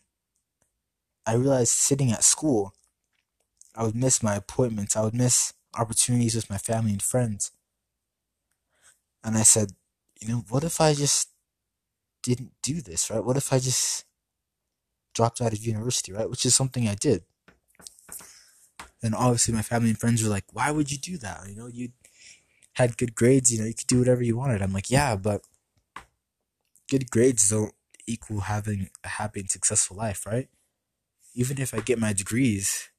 I 1.26 1.34
realized 1.36 1.72
sitting 1.72 2.12
at 2.12 2.24
school, 2.24 2.74
I 3.76 3.84
would 3.84 3.96
miss 3.96 4.22
my 4.22 4.36
appointments. 4.36 4.96
I 4.96 5.02
would 5.02 5.14
miss 5.14 5.54
opportunities 5.78 6.36
with 6.36 6.50
my 6.50 6.58
family 6.58 6.92
and 6.92 7.02
friends. 7.02 7.52
And 9.24 9.38
I 9.38 9.44
said, 9.44 9.72
you 10.20 10.28
know, 10.28 10.44
what 10.50 10.64
if 10.64 10.82
I 10.82 10.94
just 10.94 11.30
didn't 12.24 12.52
do 12.62 12.82
this, 12.82 13.10
right? 13.10 13.24
What 13.24 13.38
if 13.38 13.52
I 13.52 13.60
just 13.60 14.06
dropped 15.14 15.42
out 15.42 15.54
of 15.54 15.66
university, 15.66 16.12
right? 16.12 16.30
Which 16.30 16.46
is 16.46 16.56
something 16.56 16.88
I 16.88 16.96
did. 16.96 17.24
And 19.04 19.16
obviously, 19.16 19.54
my 19.54 19.62
family 19.62 19.90
and 19.90 20.00
friends 20.00 20.24
were 20.24 20.30
like, 20.30 20.46
why 20.54 20.72
would 20.72 20.92
you 20.92 20.98
do 20.98 21.18
that? 21.18 21.48
You 21.50 21.56
know, 21.56 21.68
you 21.68 21.90
had 22.74 22.98
good 22.98 23.16
grades, 23.16 23.52
you 23.52 23.60
know, 23.60 23.66
you 23.66 23.74
could 23.74 23.88
do 23.88 24.00
whatever 24.00 24.24
you 24.24 24.38
wanted. 24.38 24.62
I'm 24.62 24.74
like, 24.74 24.92
yeah, 24.92 25.16
but 25.16 25.42
good 26.90 27.10
grades 27.10 27.50
don't 27.50 27.74
equal 28.08 28.42
having 28.42 28.90
a 29.04 29.08
happy 29.08 29.42
and 29.42 29.50
successful 29.50 29.98
life, 29.98 30.26
right? 30.26 30.50
Even 31.34 31.60
if 31.60 31.74
I 31.74 31.80
get 31.80 32.00
my 32.00 32.14
degrees, 32.14 32.90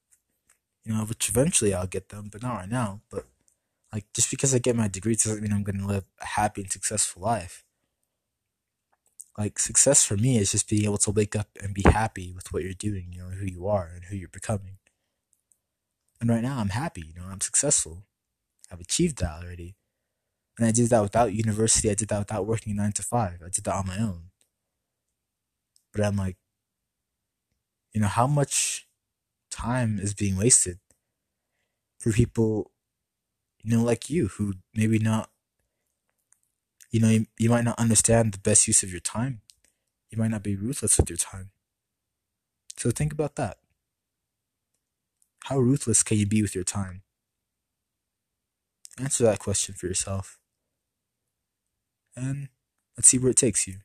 you 0.85 0.93
know, 0.93 1.05
which 1.05 1.29
eventually 1.29 1.73
I'll 1.73 1.87
get 1.87 2.09
them, 2.09 2.29
but 2.33 2.43
not 2.43 2.57
right 2.57 2.69
now. 2.69 3.01
But 3.11 3.27
like, 3.93 4.07
just 4.15 4.31
because 4.31 4.55
I 4.55 4.59
get 4.59 4.77
my 4.77 4.89
degree 4.89 5.15
doesn't 5.15 5.43
mean 5.43 5.53
I'm 5.53 5.63
going 5.63 5.79
to 5.79 5.87
live 5.87 6.05
a 6.21 6.27
happy 6.27 6.63
and 6.63 6.73
successful 6.73 7.23
life. 7.23 7.65
Like 9.39 9.59
success 9.59 10.05
for 10.05 10.17
me 10.17 10.39
is 10.39 10.53
just 10.53 10.69
being 10.69 10.85
able 10.85 10.99
to 10.99 11.11
wake 11.11 11.35
up 11.37 11.49
and 11.63 11.75
be 11.75 11.85
happy 11.85 12.33
with 12.33 12.53
what 12.53 12.63
you're 12.63 12.75
doing, 12.75 13.09
you 13.13 13.23
know, 13.23 13.31
who 13.31 13.47
you 13.47 13.67
are 13.67 13.91
and 13.95 14.05
who 14.05 14.17
you're 14.17 14.29
becoming. 14.29 14.79
And 16.21 16.29
right 16.29 16.43
now 16.43 16.59
I'm 16.59 16.69
happy, 16.71 17.03
you 17.07 17.15
know, 17.15 17.29
I'm 17.31 17.41
successful. 17.41 18.05
I've 18.71 18.81
achieved 18.81 19.19
that 19.19 19.43
already. 19.43 19.77
And 20.59 20.67
I 20.67 20.73
did 20.73 20.91
that 20.91 21.03
without 21.03 21.33
university. 21.33 21.91
I 21.91 21.95
did 21.95 22.09
that 22.09 22.19
without 22.19 22.47
working 22.47 22.77
nine 22.77 22.93
to 22.93 23.03
five. 23.03 23.41
I 23.45 23.49
did 23.49 23.65
that 23.65 23.75
on 23.75 23.87
my 23.87 23.99
own. 23.99 24.25
But 25.93 26.05
I'm 26.05 26.17
like, 26.17 26.37
you 27.93 28.01
know, 28.01 28.09
how 28.09 28.27
much 28.27 28.87
time 29.51 29.99
is 29.99 30.15
being 30.15 30.37
wasted 30.37 30.79
for 31.99 32.13
people, 32.13 32.72
you 33.63 33.77
know, 33.77 33.83
like 33.83 34.11
you 34.11 34.29
who 34.29 34.55
maybe 34.75 34.99
not, 34.99 35.31
you 36.91 37.01
know, 37.01 37.09
you, 37.09 37.27
you 37.39 37.49
might 37.49 37.65
not 37.65 37.79
understand 37.79 38.33
the 38.33 38.39
best 38.39 38.67
use 38.67 38.83
of 38.83 38.91
your 38.91 39.01
time. 39.01 39.41
You 40.11 40.19
might 40.19 40.31
not 40.31 40.43
be 40.43 40.57
ruthless 40.57 40.99
with 40.99 41.09
your 41.09 41.17
time. 41.17 41.51
So 42.77 42.91
think 42.91 43.13
about 43.13 43.37
that. 43.37 43.59
How 45.45 45.59
ruthless 45.59 46.03
can 46.03 46.19
you 46.19 46.27
be 46.27 46.43
with 46.43 46.55
your 46.55 46.65
time? 46.65 47.03
Answer 48.99 49.25
that 49.25 49.39
question 49.39 49.75
for 49.75 49.87
yourself. 49.87 50.39
And 52.15 52.49
let's 52.97 53.09
see 53.09 53.19
where 53.19 53.31
it 53.31 53.37
takes 53.37 53.67
you. 53.67 53.79